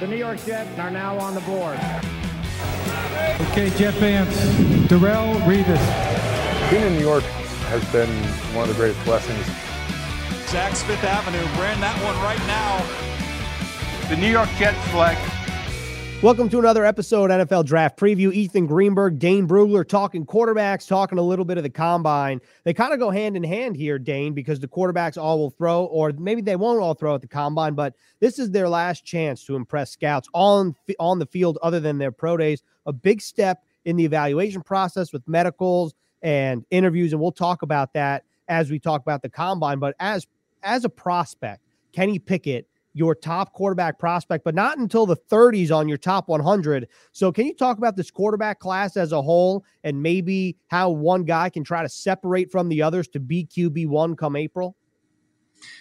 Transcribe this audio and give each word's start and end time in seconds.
The 0.00 0.08
New 0.08 0.16
York 0.16 0.44
Jets 0.44 0.76
are 0.80 0.90
now 0.90 1.16
on 1.18 1.36
the 1.36 1.40
board. 1.42 1.78
Okay, 3.52 3.70
Jet 3.78 3.94
fans, 3.94 4.34
Darrelle 4.88 5.40
Revis. 5.42 6.70
Being 6.70 6.82
in 6.82 6.94
New 6.94 7.00
York 7.00 7.22
has 7.70 7.84
been 7.92 8.10
one 8.56 8.68
of 8.68 8.74
the 8.74 8.80
greatest 8.80 9.04
blessings. 9.04 9.46
Saks 10.50 10.82
Fifth 10.82 11.04
Avenue, 11.04 11.44
ran 11.62 11.80
that 11.80 11.94
one 12.02 12.16
right 12.24 12.42
now. 12.48 12.82
The 14.08 14.16
New 14.16 14.30
York 14.30 14.48
Jets 14.58 14.82
select 14.90 15.20
Welcome 16.24 16.48
to 16.48 16.58
another 16.58 16.86
episode 16.86 17.28
NFL 17.28 17.66
Draft 17.66 17.98
Preview. 17.98 18.32
Ethan 18.32 18.66
Greenberg, 18.66 19.18
Dane 19.18 19.46
Brugler 19.46 19.86
talking 19.86 20.24
quarterbacks, 20.24 20.88
talking 20.88 21.18
a 21.18 21.22
little 21.22 21.44
bit 21.44 21.58
of 21.58 21.64
the 21.64 21.68
combine. 21.68 22.40
They 22.64 22.72
kind 22.72 22.94
of 22.94 22.98
go 22.98 23.10
hand 23.10 23.36
in 23.36 23.44
hand 23.44 23.76
here, 23.76 23.98
Dane, 23.98 24.32
because 24.32 24.58
the 24.58 24.66
quarterbacks 24.66 25.22
all 25.22 25.38
will 25.38 25.50
throw, 25.50 25.84
or 25.84 26.12
maybe 26.12 26.40
they 26.40 26.56
won't 26.56 26.80
all 26.80 26.94
throw 26.94 27.14
at 27.14 27.20
the 27.20 27.28
combine, 27.28 27.74
but 27.74 27.94
this 28.20 28.38
is 28.38 28.50
their 28.50 28.70
last 28.70 29.04
chance 29.04 29.44
to 29.44 29.54
impress 29.54 29.90
scouts 29.90 30.26
on 30.32 30.74
on 30.98 31.18
the 31.18 31.26
field 31.26 31.58
other 31.62 31.78
than 31.78 31.98
their 31.98 32.10
pro 32.10 32.38
days. 32.38 32.62
A 32.86 32.92
big 32.94 33.20
step 33.20 33.62
in 33.84 33.96
the 33.96 34.06
evaluation 34.06 34.62
process 34.62 35.12
with 35.12 35.28
medicals 35.28 35.92
and 36.22 36.64
interviews, 36.70 37.12
and 37.12 37.20
we'll 37.20 37.32
talk 37.32 37.60
about 37.60 37.92
that 37.92 38.24
as 38.48 38.70
we 38.70 38.78
talk 38.78 39.02
about 39.02 39.20
the 39.20 39.28
combine. 39.28 39.78
But 39.78 39.94
as 40.00 40.26
as 40.62 40.86
a 40.86 40.88
prospect, 40.88 41.60
Kenny 41.92 42.18
Pickett 42.18 42.66
your 42.94 43.14
top 43.14 43.52
quarterback 43.52 43.98
prospect, 43.98 44.44
but 44.44 44.54
not 44.54 44.78
until 44.78 45.04
the 45.04 45.16
30s 45.16 45.74
on 45.74 45.88
your 45.88 45.98
top 45.98 46.28
100. 46.28 46.88
So, 47.12 47.30
can 47.32 47.44
you 47.44 47.54
talk 47.54 47.76
about 47.76 47.96
this 47.96 48.10
quarterback 48.10 48.60
class 48.60 48.96
as 48.96 49.12
a 49.12 49.20
whole 49.20 49.64
and 49.82 50.02
maybe 50.02 50.56
how 50.68 50.90
one 50.90 51.24
guy 51.24 51.50
can 51.50 51.64
try 51.64 51.82
to 51.82 51.88
separate 51.88 52.50
from 52.50 52.68
the 52.68 52.80
others 52.80 53.08
to 53.08 53.20
be 53.20 53.44
QB1 53.44 54.16
come 54.16 54.36
April? 54.36 54.76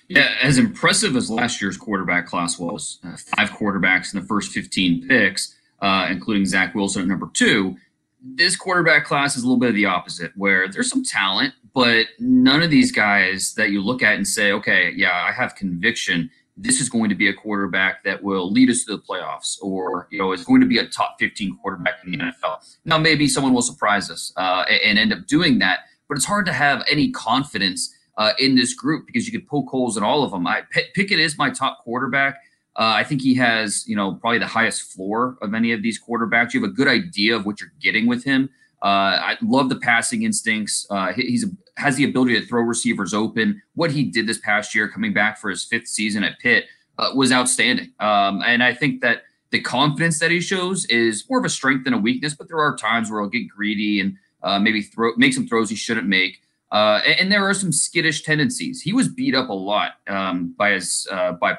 Yeah, 0.07 0.33
as 0.41 0.57
impressive 0.57 1.15
as 1.15 1.29
last 1.29 1.61
year's 1.61 1.77
quarterback 1.77 2.25
class 2.25 2.57
was, 2.57 2.99
uh, 3.03 3.15
five 3.37 3.51
quarterbacks 3.51 4.13
in 4.13 4.19
the 4.19 4.25
first 4.25 4.51
15 4.51 5.07
picks, 5.07 5.55
uh, 5.81 6.07
including 6.09 6.45
Zach 6.45 6.73
Wilson 6.75 7.03
at 7.03 7.07
number 7.07 7.29
two. 7.33 7.75
This 8.21 8.55
quarterback 8.55 9.05
class 9.05 9.35
is 9.35 9.43
a 9.43 9.45
little 9.45 9.59
bit 9.59 9.69
of 9.69 9.75
the 9.75 9.85
opposite, 9.85 10.31
where 10.35 10.69
there's 10.69 10.89
some 10.89 11.03
talent, 11.03 11.53
but 11.73 12.07
none 12.19 12.63
of 12.63 12.69
these 12.69 12.91
guys 12.91 13.53
that 13.55 13.71
you 13.71 13.81
look 13.81 14.01
at 14.01 14.15
and 14.15 14.27
say, 14.27 14.51
okay, 14.53 14.93
yeah, 14.95 15.25
I 15.27 15.33
have 15.33 15.55
conviction 15.55 16.29
this 16.55 16.79
is 16.79 16.87
going 16.87 17.09
to 17.09 17.15
be 17.15 17.27
a 17.27 17.33
quarterback 17.33 18.03
that 18.03 18.21
will 18.21 18.51
lead 18.51 18.69
us 18.69 18.83
to 18.83 18.95
the 18.95 19.01
playoffs 19.01 19.57
or 19.61 20.07
you 20.11 20.19
know 20.19 20.31
is 20.33 20.43
going 20.43 20.61
to 20.61 20.67
be 20.67 20.77
a 20.77 20.87
top 20.87 21.15
15 21.19 21.57
quarterback 21.61 21.95
in 22.05 22.11
the 22.11 22.17
nfl 22.17 22.57
now 22.85 22.97
maybe 22.97 23.27
someone 23.27 23.53
will 23.53 23.61
surprise 23.63 24.11
us 24.11 24.31
uh, 24.37 24.63
and 24.83 24.99
end 24.99 25.11
up 25.11 25.25
doing 25.25 25.59
that 25.59 25.79
but 26.07 26.17
it's 26.17 26.25
hard 26.25 26.45
to 26.45 26.53
have 26.53 26.83
any 26.89 27.11
confidence 27.11 27.95
uh, 28.17 28.33
in 28.39 28.55
this 28.55 28.73
group 28.73 29.05
because 29.07 29.25
you 29.25 29.31
could 29.31 29.47
poke 29.47 29.69
holes 29.69 29.97
in 29.97 30.03
all 30.03 30.23
of 30.23 30.31
them. 30.31 30.45
I, 30.45 30.63
pickett 30.93 31.19
is 31.19 31.37
my 31.37 31.49
top 31.49 31.83
quarterback. 31.83 32.35
Uh, 32.75 32.97
i 32.97 33.03
think 33.03 33.21
he 33.21 33.35
has 33.35 33.87
you 33.87 33.95
know 33.95 34.15
probably 34.15 34.39
the 34.39 34.47
highest 34.47 34.93
floor 34.93 35.37
of 35.43 35.53
any 35.53 35.71
of 35.71 35.83
these 35.83 36.01
quarterbacks. 36.01 36.53
You 36.53 36.61
have 36.61 36.71
a 36.71 36.73
good 36.73 36.87
idea 36.87 37.35
of 37.35 37.45
what 37.45 37.61
you're 37.61 37.73
getting 37.79 38.07
with 38.07 38.23
him. 38.23 38.49
Uh, 38.81 39.17
I 39.31 39.37
love 39.41 39.69
the 39.69 39.77
passing 39.77 40.23
instincts. 40.23 40.87
Uh, 40.89 41.13
he's 41.13 41.45
a, 41.45 41.47
has 41.77 41.95
the 41.95 42.03
ability 42.03 42.39
to 42.39 42.45
throw 42.45 42.61
receivers 42.61 43.13
open. 43.13 43.61
What 43.75 43.91
he 43.91 44.03
did 44.03 44.27
this 44.27 44.37
past 44.37 44.75
year, 44.75 44.87
coming 44.87 45.13
back 45.13 45.37
for 45.37 45.49
his 45.49 45.63
fifth 45.63 45.87
season 45.87 46.23
at 46.23 46.39
Pitt, 46.39 46.65
uh, 46.97 47.11
was 47.15 47.31
outstanding. 47.31 47.91
Um, 47.99 48.41
and 48.45 48.63
I 48.63 48.73
think 48.73 49.01
that 49.01 49.23
the 49.51 49.59
confidence 49.59 50.19
that 50.19 50.31
he 50.31 50.39
shows 50.39 50.85
is 50.85 51.27
more 51.29 51.39
of 51.39 51.45
a 51.45 51.49
strength 51.49 51.85
than 51.85 51.93
a 51.93 51.97
weakness. 51.97 52.33
But 52.33 52.47
there 52.47 52.59
are 52.59 52.75
times 52.75 53.09
where 53.09 53.21
he'll 53.21 53.29
get 53.29 53.47
greedy 53.47 53.99
and 53.99 54.17
uh, 54.43 54.59
maybe 54.59 54.81
throw 54.81 55.11
make 55.15 55.33
some 55.33 55.47
throws 55.47 55.69
he 55.69 55.75
shouldn't 55.75 56.07
make. 56.07 56.41
Uh, 56.71 57.01
and, 57.05 57.19
and, 57.19 57.31
there 57.31 57.47
are 57.47 57.53
some 57.53 57.71
skittish 57.71 58.23
tendencies. 58.23 58.81
He 58.81 58.93
was 58.93 59.07
beat 59.07 59.35
up 59.35 59.49
a 59.49 59.53
lot 59.53 59.97
um, 60.07 60.55
by 60.57 60.71
his 60.71 61.07
uh, 61.11 61.33
by 61.33 61.57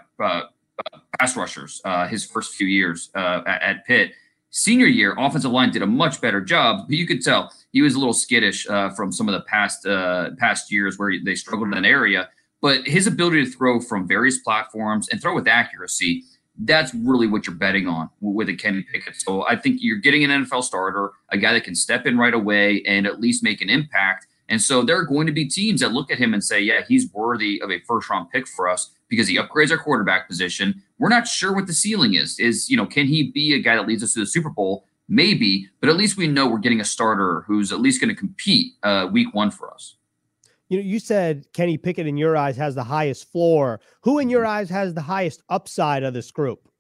pass 1.19 1.37
rushers 1.37 1.81
his 2.09 2.25
first 2.25 2.55
few 2.55 2.67
years 2.67 3.11
at, 3.15 3.63
at 3.63 3.87
Pitt 3.87 4.13
Senior 4.57 4.87
year, 4.87 5.17
offensive 5.19 5.51
line 5.51 5.73
did 5.73 5.83
a 5.83 5.87
much 5.87 6.21
better 6.21 6.41
job, 6.41 6.87
but 6.87 6.97
you 6.97 7.09
could 7.09 7.25
tell 7.25 7.53
he 7.73 7.83
was 7.83 7.97
a 7.97 7.99
little 7.99 8.15
skittish 8.15 8.69
uh, 8.69 8.89
from 8.91 9.11
some 9.11 9.29
of 9.29 9.33
the 9.33 9.41
past 9.41 9.85
uh, 9.85 10.31
past 10.39 10.71
years 10.71 10.97
where 10.97 11.13
they 11.25 11.35
struggled 11.35 11.75
in 11.75 11.83
that 11.83 11.89
area. 11.89 12.29
But 12.63 12.87
his 12.87 13.09
ability 13.09 13.47
to 13.47 13.51
throw 13.51 13.81
from 13.81 14.07
various 14.07 14.39
platforms 14.39 15.09
and 15.09 15.21
throw 15.21 15.35
with 15.35 15.49
accuracy, 15.49 16.23
that's 16.57 16.95
really 16.95 17.27
what 17.27 17.49
you're 17.49 17.57
betting 17.57 17.89
on 17.89 18.11
with 18.21 18.49
a 18.49 18.55
Kenny 18.55 18.83
Pickett. 18.93 19.17
So 19.17 19.45
I 19.45 19.57
think 19.57 19.79
you're 19.81 19.99
getting 19.99 20.23
an 20.23 20.45
NFL 20.45 20.63
starter, 20.63 21.11
a 21.31 21.37
guy 21.37 21.53
that 21.53 21.65
can 21.65 21.75
step 21.75 22.07
in 22.07 22.17
right 22.17 22.33
away 22.33 22.81
and 22.87 23.09
at 23.09 23.21
least 23.21 23.43
make 23.43 23.61
an 23.61 23.69
impact. 23.69 24.29
And 24.49 24.63
so 24.63 24.83
there 24.83 24.97
are 24.97 25.05
going 25.05 25.27
to 25.27 25.33
be 25.33 25.47
teams 25.49 25.81
that 25.81 25.91
look 25.91 26.13
at 26.13 26.19
him 26.19 26.33
and 26.33 26.45
say, 26.45 26.61
yeah, 26.61 26.83
he's 26.87 27.13
worthy 27.13 27.61
of 27.61 27.73
a 27.73 27.81
first 27.81 28.09
round 28.09 28.31
pick 28.31 28.47
for 28.47 28.69
us 28.69 28.93
because 29.09 29.27
he 29.27 29.37
upgrades 29.37 29.73
our 29.73 29.79
quarterback 29.79 30.29
position. 30.29 30.81
We're 30.99 31.09
not 31.09 31.27
sure 31.27 31.53
what 31.53 31.67
the 31.67 31.73
ceiling 31.73 32.15
is. 32.15 32.39
Is, 32.39 32.71
you 32.71 32.77
know, 32.77 32.87
can 32.87 33.07
he 33.07 33.31
be 33.31 33.55
a 33.55 33.59
guy 33.59 33.77
that 33.77 33.87
leads 33.87 34.03
us 34.03 34.15
to 34.15 34.21
the 34.21 34.27
Super 34.27 34.51
Bowl? 34.51 34.87
Maybe, 35.09 35.69
but 35.81 35.91
at 35.91 35.97
least 35.97 36.17
we 36.17 36.27
know 36.27 36.49
we're 36.49 36.59
getting 36.59 36.81
a 36.81 36.85
starter 36.85 37.45
who's 37.47 37.73
at 37.73 37.81
least 37.81 38.01
going 38.01 38.09
to 38.09 38.15
compete 38.15 38.73
uh, 38.83 39.09
week 39.13 39.35
one 39.35 39.51
for 39.51 39.73
us. 39.73 39.97
You 40.69 40.79
know, 40.79 40.85
you 40.85 40.99
said 40.99 41.47
Kenny 41.53 41.77
Pickett 41.77 42.07
in 42.07 42.17
your 42.17 42.37
eyes 42.37 42.57
has 42.57 42.75
the 42.75 42.85
highest 42.85 43.31
floor. 43.31 43.81
Who 44.03 44.19
in 44.19 44.31
your 44.31 44.47
eyes 44.47 44.71
has 44.71 44.95
the 44.95 45.03
highest 45.03 45.43
upside 45.51 46.05
of 46.05 46.15
this 46.15 46.31
group? 46.31 46.71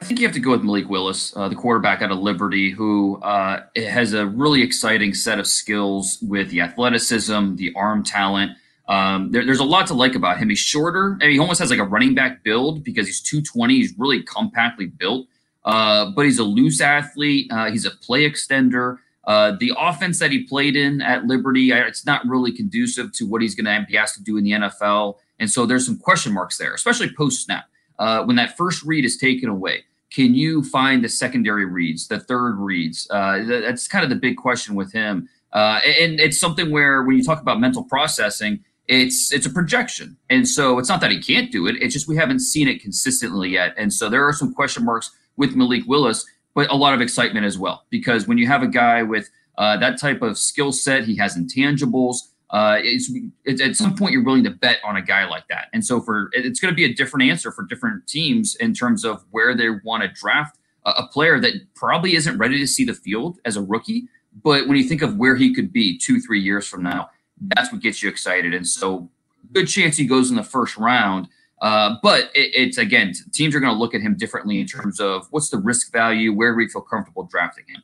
I 0.00 0.04
think 0.04 0.18
you 0.18 0.26
have 0.26 0.34
to 0.34 0.40
go 0.40 0.50
with 0.50 0.64
Malik 0.64 0.88
Willis, 0.88 1.34
uh, 1.36 1.48
the 1.48 1.54
quarterback 1.54 2.02
out 2.02 2.10
of 2.10 2.18
Liberty, 2.18 2.70
who 2.70 3.20
uh, 3.22 3.62
has 3.76 4.12
a 4.12 4.26
really 4.26 4.60
exciting 4.60 5.14
set 5.14 5.38
of 5.38 5.46
skills 5.46 6.18
with 6.20 6.50
the 6.50 6.60
athleticism, 6.60 7.54
the 7.56 7.72
arm 7.76 8.02
talent. 8.02 8.52
Um, 8.88 9.32
there, 9.32 9.44
there's 9.44 9.60
a 9.60 9.64
lot 9.64 9.86
to 9.88 9.94
like 9.94 10.14
about 10.14 10.38
him. 10.38 10.48
He's 10.50 10.58
shorter. 10.58 11.18
I 11.20 11.26
mean, 11.26 11.32
he 11.32 11.38
almost 11.38 11.60
has 11.60 11.70
like 11.70 11.78
a 11.78 11.84
running 11.84 12.14
back 12.14 12.42
build 12.42 12.84
because 12.84 13.06
he's 13.06 13.20
220. 13.20 13.74
He's 13.74 13.94
really 13.98 14.22
compactly 14.22 14.86
built, 14.86 15.26
uh, 15.64 16.10
but 16.10 16.26
he's 16.26 16.38
a 16.38 16.44
loose 16.44 16.80
athlete. 16.80 17.50
Uh, 17.50 17.70
he's 17.70 17.86
a 17.86 17.90
play 17.90 18.28
extender. 18.28 18.98
Uh, 19.26 19.52
the 19.58 19.72
offense 19.78 20.18
that 20.18 20.30
he 20.30 20.44
played 20.44 20.76
in 20.76 21.00
at 21.00 21.24
Liberty, 21.24 21.72
it's 21.72 22.04
not 22.04 22.26
really 22.26 22.52
conducive 22.52 23.12
to 23.12 23.26
what 23.26 23.40
he's 23.40 23.54
going 23.54 23.64
to 23.64 23.86
be 23.88 23.96
asked 23.96 24.16
to 24.16 24.22
do 24.22 24.36
in 24.36 24.44
the 24.44 24.50
NFL. 24.50 25.16
And 25.38 25.50
so 25.50 25.66
there's 25.66 25.86
some 25.86 25.98
question 25.98 26.32
marks 26.32 26.58
there, 26.58 26.74
especially 26.74 27.10
post 27.16 27.44
snap. 27.44 27.64
Uh, 27.98 28.24
when 28.24 28.36
that 28.36 28.56
first 28.56 28.82
read 28.82 29.04
is 29.04 29.16
taken 29.16 29.48
away, 29.48 29.84
can 30.10 30.34
you 30.34 30.62
find 30.62 31.02
the 31.02 31.08
secondary 31.08 31.64
reads, 31.64 32.08
the 32.08 32.20
third 32.20 32.56
reads? 32.56 33.08
Uh, 33.10 33.42
that's 33.44 33.88
kind 33.88 34.04
of 34.04 34.10
the 34.10 34.16
big 34.16 34.36
question 34.36 34.74
with 34.74 34.92
him. 34.92 35.28
Uh, 35.52 35.80
and 36.00 36.20
it's 36.20 36.38
something 36.38 36.70
where 36.70 37.02
when 37.02 37.16
you 37.16 37.22
talk 37.22 37.40
about 37.40 37.60
mental 37.60 37.84
processing, 37.84 38.62
it's 38.88 39.32
it's 39.32 39.46
a 39.46 39.50
projection. 39.50 40.16
And 40.30 40.46
so 40.46 40.78
it's 40.78 40.88
not 40.88 41.00
that 41.00 41.10
he 41.10 41.20
can't 41.20 41.50
do 41.50 41.66
it 41.66 41.76
it's 41.80 41.94
just 41.94 42.08
we 42.08 42.16
haven't 42.16 42.40
seen 42.40 42.68
it 42.68 42.82
consistently 42.82 43.50
yet. 43.50 43.74
And 43.76 43.92
so 43.92 44.08
there 44.08 44.26
are 44.26 44.32
some 44.32 44.52
question 44.52 44.84
marks 44.84 45.10
with 45.36 45.56
malik 45.56 45.84
willis 45.86 46.24
but 46.54 46.70
a 46.70 46.76
lot 46.76 46.94
of 46.94 47.00
excitement 47.00 47.44
as 47.44 47.58
well. 47.58 47.84
Because 47.90 48.28
when 48.28 48.38
you 48.38 48.46
have 48.46 48.62
a 48.62 48.68
guy 48.68 49.02
with 49.02 49.28
uh, 49.58 49.76
that 49.78 49.98
type 49.98 50.22
of 50.22 50.38
skill 50.38 50.72
set 50.72 51.04
he 51.04 51.16
has 51.16 51.36
intangibles 51.36 52.16
uh, 52.50 52.78
it's, 52.80 53.10
it's, 53.44 53.60
at 53.60 53.74
some 53.74 53.96
point 53.96 54.12
you're 54.12 54.22
willing 54.22 54.44
to 54.44 54.50
bet 54.50 54.78
on 54.84 54.96
a 54.96 55.02
guy 55.02 55.26
like 55.26 55.48
that. 55.48 55.66
And 55.72 55.84
so 55.84 56.00
for 56.00 56.30
it's 56.32 56.60
going 56.60 56.72
to 56.72 56.76
be 56.76 56.84
a 56.84 56.94
different 56.94 57.28
answer 57.28 57.50
for 57.50 57.64
different 57.64 58.06
teams 58.06 58.54
in 58.56 58.74
terms 58.74 59.04
of 59.04 59.24
where 59.32 59.56
they 59.56 59.70
want 59.84 60.04
to 60.04 60.08
draft 60.08 60.56
a, 60.84 60.90
a 60.90 61.08
player 61.08 61.40
that 61.40 61.54
probably 61.74 62.14
isn't 62.14 62.38
ready 62.38 62.58
to 62.58 62.66
see 62.66 62.84
the 62.84 62.94
field 62.94 63.38
as 63.44 63.56
a 63.56 63.62
rookie. 63.62 64.08
But 64.42 64.68
when 64.68 64.76
you 64.76 64.84
think 64.84 65.02
of 65.02 65.16
where 65.16 65.36
he 65.36 65.52
could 65.54 65.72
be 65.72 65.98
two 65.98 66.20
three 66.20 66.40
years 66.40 66.68
from 66.68 66.82
now 66.82 67.10
that's 67.40 67.72
what 67.72 67.80
gets 67.80 68.02
you 68.02 68.08
excited. 68.08 68.54
And 68.54 68.66
so, 68.66 69.08
good 69.52 69.66
chance 69.66 69.96
he 69.96 70.06
goes 70.06 70.30
in 70.30 70.36
the 70.36 70.42
first 70.42 70.76
round. 70.76 71.28
Uh, 71.60 71.96
but 72.02 72.24
it, 72.34 72.50
it's 72.54 72.78
again, 72.78 73.12
teams 73.32 73.54
are 73.54 73.60
going 73.60 73.72
to 73.72 73.78
look 73.78 73.94
at 73.94 74.00
him 74.00 74.16
differently 74.16 74.60
in 74.60 74.66
terms 74.66 75.00
of 75.00 75.26
what's 75.30 75.48
the 75.48 75.58
risk 75.58 75.92
value, 75.92 76.32
where 76.32 76.52
do 76.52 76.56
we 76.56 76.68
feel 76.68 76.82
comfortable 76.82 77.24
drafting 77.24 77.64
him. 77.68 77.82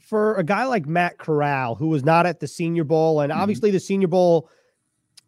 For 0.00 0.36
a 0.36 0.42
guy 0.42 0.64
like 0.64 0.86
Matt 0.86 1.18
Corral, 1.18 1.74
who 1.74 1.88
was 1.88 2.04
not 2.04 2.24
at 2.26 2.40
the 2.40 2.48
Senior 2.48 2.84
Bowl, 2.84 3.20
and 3.20 3.30
mm-hmm. 3.30 3.40
obviously 3.40 3.70
the 3.70 3.80
Senior 3.80 4.08
Bowl, 4.08 4.48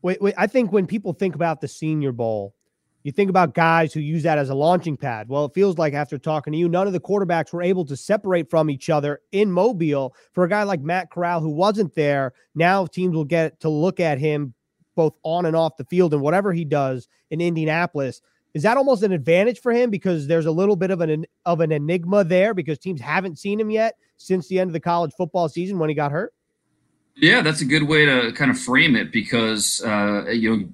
wait, 0.02 0.20
wait, 0.22 0.34
I 0.38 0.46
think 0.46 0.72
when 0.72 0.86
people 0.86 1.12
think 1.12 1.34
about 1.34 1.60
the 1.60 1.68
Senior 1.68 2.12
Bowl, 2.12 2.54
you 3.02 3.12
think 3.12 3.30
about 3.30 3.54
guys 3.54 3.92
who 3.92 4.00
use 4.00 4.22
that 4.24 4.38
as 4.38 4.50
a 4.50 4.54
launching 4.54 4.96
pad. 4.96 5.28
Well, 5.28 5.46
it 5.46 5.54
feels 5.54 5.78
like 5.78 5.94
after 5.94 6.18
talking 6.18 6.52
to 6.52 6.58
you, 6.58 6.68
none 6.68 6.86
of 6.86 6.92
the 6.92 7.00
quarterbacks 7.00 7.52
were 7.52 7.62
able 7.62 7.84
to 7.86 7.96
separate 7.96 8.50
from 8.50 8.68
each 8.68 8.90
other 8.90 9.20
in 9.32 9.50
Mobile. 9.50 10.14
For 10.32 10.44
a 10.44 10.48
guy 10.48 10.64
like 10.64 10.80
Matt 10.80 11.10
Corral 11.10 11.40
who 11.40 11.50
wasn't 11.50 11.94
there, 11.94 12.34
now 12.54 12.86
teams 12.86 13.14
will 13.14 13.24
get 13.24 13.58
to 13.60 13.68
look 13.68 14.00
at 14.00 14.18
him 14.18 14.54
both 14.96 15.14
on 15.22 15.46
and 15.46 15.56
off 15.56 15.78
the 15.78 15.84
field 15.84 16.12
and 16.12 16.22
whatever 16.22 16.52
he 16.52 16.64
does 16.64 17.08
in 17.30 17.40
Indianapolis. 17.40 18.20
Is 18.52 18.64
that 18.64 18.76
almost 18.76 19.02
an 19.02 19.12
advantage 19.12 19.60
for 19.60 19.72
him 19.72 19.90
because 19.90 20.26
there's 20.26 20.46
a 20.46 20.50
little 20.50 20.76
bit 20.76 20.90
of 20.90 21.00
an 21.00 21.24
of 21.46 21.60
an 21.60 21.72
enigma 21.72 22.24
there 22.24 22.52
because 22.52 22.78
teams 22.78 23.00
haven't 23.00 23.38
seen 23.38 23.60
him 23.60 23.70
yet 23.70 23.94
since 24.16 24.48
the 24.48 24.58
end 24.58 24.68
of 24.68 24.72
the 24.72 24.80
college 24.80 25.12
football 25.16 25.48
season 25.48 25.78
when 25.78 25.88
he 25.88 25.94
got 25.94 26.10
hurt? 26.12 26.34
Yeah, 27.16 27.42
that's 27.42 27.60
a 27.60 27.64
good 27.64 27.84
way 27.84 28.04
to 28.06 28.32
kind 28.32 28.50
of 28.50 28.58
frame 28.58 28.96
it 28.96 29.12
because 29.12 29.82
uh, 29.84 30.26
you 30.30 30.56
know 30.56 30.68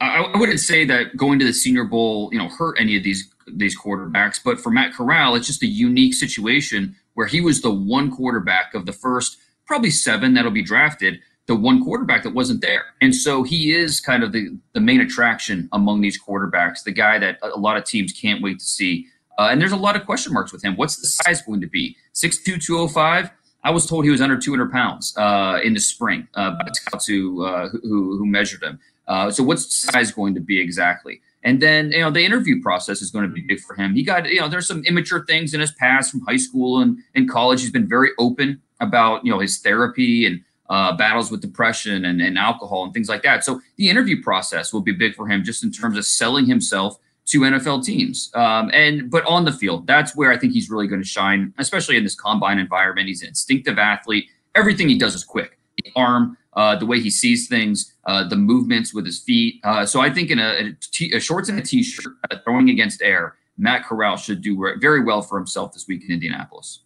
I, 0.00 0.22
I, 0.22 0.38
wouldn't 0.38 0.60
say 0.60 0.84
that 0.84 1.16
going 1.16 1.38
to 1.38 1.44
the 1.44 1.52
Senior 1.52 1.84
Bowl, 1.84 2.30
you 2.32 2.38
know, 2.38 2.48
hurt 2.48 2.76
any 2.78 2.96
of 2.96 3.02
these 3.02 3.28
these 3.46 3.78
quarterbacks. 3.78 4.40
But 4.42 4.60
for 4.60 4.70
Matt 4.70 4.92
Corral, 4.92 5.34
it's 5.34 5.46
just 5.46 5.62
a 5.62 5.66
unique 5.66 6.14
situation 6.14 6.96
where 7.14 7.26
he 7.26 7.40
was 7.40 7.62
the 7.62 7.72
one 7.72 8.10
quarterback 8.10 8.74
of 8.74 8.86
the 8.86 8.92
first 8.92 9.38
probably 9.66 9.90
seven 9.90 10.34
that'll 10.34 10.50
be 10.50 10.62
drafted 10.62 11.20
the 11.46 11.54
one 11.54 11.82
quarterback 11.82 12.22
that 12.24 12.34
wasn't 12.34 12.60
there. 12.60 12.84
And 13.00 13.14
so 13.14 13.42
he 13.42 13.72
is 13.72 14.00
kind 14.00 14.22
of 14.22 14.32
the, 14.32 14.56
the 14.72 14.80
main 14.80 15.00
attraction 15.00 15.68
among 15.72 16.00
these 16.00 16.20
quarterbacks, 16.20 16.82
the 16.82 16.92
guy 16.92 17.18
that 17.18 17.38
a 17.42 17.58
lot 17.58 17.76
of 17.76 17.84
teams 17.84 18.12
can't 18.12 18.42
wait 18.42 18.58
to 18.58 18.64
see. 18.64 19.06
Uh, 19.38 19.48
and 19.50 19.60
there's 19.60 19.72
a 19.72 19.76
lot 19.76 19.96
of 19.96 20.04
question 20.06 20.32
marks 20.32 20.52
with 20.52 20.64
him. 20.64 20.76
What's 20.76 20.96
the 20.96 21.06
size 21.06 21.42
going 21.42 21.60
to 21.60 21.68
be? 21.68 21.96
6'2, 22.14 22.62
205? 22.62 23.30
I 23.62 23.70
was 23.70 23.86
told 23.86 24.04
he 24.04 24.10
was 24.10 24.20
under 24.20 24.36
200 24.36 24.70
pounds 24.70 25.16
uh, 25.16 25.58
in 25.62 25.74
the 25.74 25.80
spring 25.80 26.28
uh, 26.34 26.52
by 26.52 26.68
scouts 26.72 27.06
who, 27.06 27.44
uh, 27.44 27.68
who, 27.68 28.16
who 28.16 28.26
measured 28.26 28.62
him. 28.62 28.80
Uh, 29.06 29.30
so 29.30 29.42
what's 29.42 29.74
size 29.74 30.10
going 30.10 30.34
to 30.34 30.40
be 30.40 30.60
exactly? 30.60 31.20
And 31.42 31.62
then, 31.62 31.92
you 31.92 32.00
know, 32.00 32.10
the 32.10 32.24
interview 32.24 32.60
process 32.60 33.00
is 33.00 33.10
going 33.10 33.28
to 33.28 33.32
be 33.32 33.40
big 33.40 33.60
for 33.60 33.76
him. 33.76 33.94
He 33.94 34.02
got, 34.02 34.28
you 34.28 34.40
know, 34.40 34.48
there's 34.48 34.66
some 34.66 34.84
immature 34.84 35.24
things 35.26 35.54
in 35.54 35.60
his 35.60 35.70
past 35.72 36.10
from 36.10 36.20
high 36.22 36.38
school 36.38 36.80
and, 36.80 36.98
and 37.14 37.30
college. 37.30 37.60
He's 37.60 37.70
been 37.70 37.88
very 37.88 38.10
open 38.18 38.60
about, 38.80 39.24
you 39.24 39.30
know, 39.30 39.38
his 39.38 39.58
therapy 39.58 40.26
and 40.26 40.42
uh, 40.68 40.96
battles 40.96 41.30
with 41.30 41.40
depression 41.40 42.04
and, 42.04 42.20
and 42.20 42.36
alcohol 42.36 42.84
and 42.84 42.92
things 42.92 43.08
like 43.08 43.22
that. 43.22 43.44
So 43.44 43.60
the 43.76 43.88
interview 43.88 44.22
process 44.22 44.72
will 44.72 44.80
be 44.80 44.92
big 44.92 45.14
for 45.14 45.28
him 45.28 45.44
just 45.44 45.62
in 45.62 45.70
terms 45.70 45.96
of 45.96 46.04
selling 46.04 46.46
himself 46.46 46.98
to 47.26 47.40
NFL 47.40 47.84
teams. 47.84 48.30
Um, 48.34 48.70
and 48.72 49.10
but 49.10 49.24
on 49.26 49.44
the 49.44 49.52
field, 49.52 49.86
that's 49.86 50.16
where 50.16 50.32
I 50.32 50.38
think 50.38 50.52
he's 50.52 50.70
really 50.70 50.86
going 50.86 51.02
to 51.02 51.08
shine, 51.08 51.52
especially 51.58 51.96
in 51.96 52.04
this 52.04 52.14
combine 52.14 52.58
environment. 52.58 53.08
He's 53.08 53.22
an 53.22 53.28
instinctive 53.28 53.78
athlete. 53.78 54.28
Everything 54.54 54.88
he 54.88 54.98
does 54.98 55.14
is 55.14 55.24
quick. 55.24 55.58
The 55.84 55.92
arm, 55.96 56.36
uh, 56.56 56.74
the 56.74 56.86
way 56.86 56.98
he 56.98 57.10
sees 57.10 57.48
things, 57.48 57.94
uh, 58.06 58.26
the 58.26 58.36
movements 58.36 58.92
with 58.92 59.06
his 59.06 59.20
feet. 59.20 59.60
Uh, 59.62 59.86
so 59.86 60.00
I 60.00 60.10
think 60.10 60.30
in 60.30 60.38
a, 60.38 60.68
a, 60.70 60.72
t- 60.80 61.12
a 61.12 61.20
shorts 61.20 61.48
and 61.48 61.58
a 61.58 61.62
t-shirt, 61.62 62.14
uh, 62.30 62.36
throwing 62.42 62.70
against 62.70 63.02
air, 63.02 63.36
Matt 63.58 63.84
Corral 63.84 64.16
should 64.16 64.42
do 64.42 64.74
very 64.80 65.02
well 65.04 65.22
for 65.22 65.38
himself 65.38 65.72
this 65.72 65.86
week 65.86 66.02
in 66.04 66.10
Indianapolis. 66.10 66.80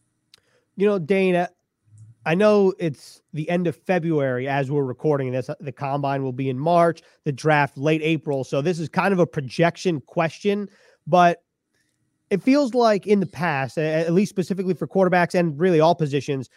You 0.76 0.86
know, 0.86 0.98
Dana, 0.98 1.48
I 2.26 2.34
know 2.34 2.74
it's 2.78 3.22
the 3.32 3.48
end 3.48 3.66
of 3.66 3.76
February 3.76 4.48
as 4.48 4.70
we're 4.70 4.84
recording 4.84 5.32
this. 5.32 5.48
The 5.60 5.72
combine 5.72 6.22
will 6.22 6.32
be 6.32 6.48
in 6.48 6.58
March, 6.58 7.02
the 7.24 7.32
draft 7.32 7.78
late 7.78 8.02
April. 8.02 8.44
So 8.44 8.60
this 8.60 8.78
is 8.78 8.88
kind 8.88 9.12
of 9.12 9.18
a 9.18 9.26
projection 9.26 10.00
question, 10.00 10.68
but 11.06 11.42
it 12.28 12.42
feels 12.42 12.74
like 12.74 13.06
in 13.06 13.20
the 13.20 13.26
past, 13.26 13.78
at 13.78 14.12
least 14.12 14.30
specifically 14.30 14.74
for 14.74 14.86
quarterbacks 14.86 15.34
and 15.34 15.58
really 15.58 15.80
all 15.80 15.94
positions, 15.94 16.48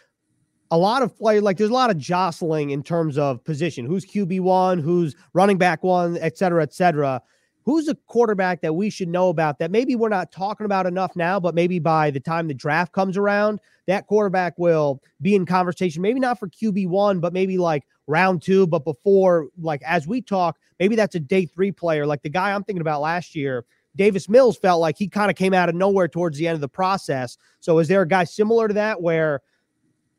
a 0.74 0.76
lot 0.76 1.02
of 1.02 1.16
play, 1.16 1.38
like 1.38 1.56
there's 1.56 1.70
a 1.70 1.72
lot 1.72 1.90
of 1.90 1.98
jostling 1.98 2.70
in 2.70 2.82
terms 2.82 3.16
of 3.16 3.44
position. 3.44 3.86
Who's 3.86 4.04
qb1 4.04 4.80
who's 4.80 5.14
running 5.32 5.56
back 5.56 5.84
one 5.84 6.18
et 6.18 6.36
cetera 6.36 6.64
et 6.64 6.74
cetera. 6.74 7.22
Who's 7.64 7.88
a 7.88 7.94
quarterback 8.08 8.60
that 8.62 8.74
we 8.74 8.90
should 8.90 9.08
know 9.08 9.28
about 9.28 9.60
that 9.60 9.70
maybe 9.70 9.94
we're 9.94 10.08
not 10.08 10.32
talking 10.32 10.64
about 10.64 10.84
enough 10.86 11.14
now 11.14 11.38
but 11.38 11.54
maybe 11.54 11.78
by 11.78 12.10
the 12.10 12.18
time 12.18 12.48
the 12.48 12.54
draft 12.54 12.92
comes 12.92 13.16
around 13.16 13.60
that 13.86 14.08
quarterback 14.08 14.58
will 14.58 15.00
be 15.22 15.36
in 15.36 15.46
conversation 15.46 16.02
maybe 16.02 16.18
not 16.18 16.40
for 16.40 16.48
qb1 16.48 17.20
but 17.20 17.32
maybe 17.32 17.56
like 17.56 17.84
round 18.08 18.42
two 18.42 18.66
but 18.66 18.84
before 18.84 19.48
like 19.56 19.80
as 19.86 20.08
we 20.08 20.20
talk 20.20 20.58
maybe 20.80 20.96
that's 20.96 21.14
a 21.14 21.20
day 21.20 21.46
three 21.46 21.70
player. 21.70 22.04
Like 22.04 22.22
the 22.22 22.30
guy 22.30 22.52
i'm 22.52 22.64
thinking 22.64 22.82
about 22.82 23.00
last 23.00 23.36
year 23.36 23.64
Davis 23.96 24.28
Mills 24.28 24.58
felt 24.58 24.80
like 24.80 24.98
he 24.98 25.06
kind 25.06 25.30
of 25.30 25.36
came 25.36 25.54
out 25.54 25.68
of 25.68 25.76
nowhere 25.76 26.08
towards 26.08 26.36
the 26.36 26.48
end 26.48 26.56
of 26.56 26.60
the 26.60 26.68
process. 26.68 27.38
So 27.60 27.78
is 27.78 27.86
there 27.86 28.02
a 28.02 28.08
guy 28.08 28.24
similar 28.24 28.66
to 28.66 28.74
that 28.74 29.00
where 29.00 29.40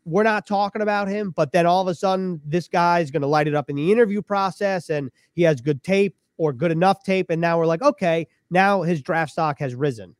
we're 0.05 0.23
not 0.23 0.45
talking 0.45 0.81
about 0.81 1.07
him, 1.07 1.31
but 1.31 1.51
then 1.51 1.65
all 1.65 1.81
of 1.81 1.87
a 1.87 1.95
sudden 1.95 2.39
this 2.45 2.67
guy's 2.67 3.11
going 3.11 3.23
to 3.23 3.27
light 3.27 3.47
it 3.47 3.55
up 3.55 3.69
in 3.69 3.75
the 3.75 3.91
interview 3.91 4.21
process 4.21 4.89
and 4.89 5.11
he 5.33 5.41
has 5.41 5.59
good 5.61 5.83
tape 5.83 6.15
or 6.37 6.53
good 6.53 6.71
enough 6.71 7.03
tape. 7.03 7.29
And 7.29 7.41
now 7.41 7.57
we're 7.57 7.65
like, 7.65 7.81
okay, 7.81 8.27
now 8.51 8.83
his 8.83 9.01
draft 9.01 9.31
stock 9.31 9.59
has 9.59 9.73
risen. 9.73 10.15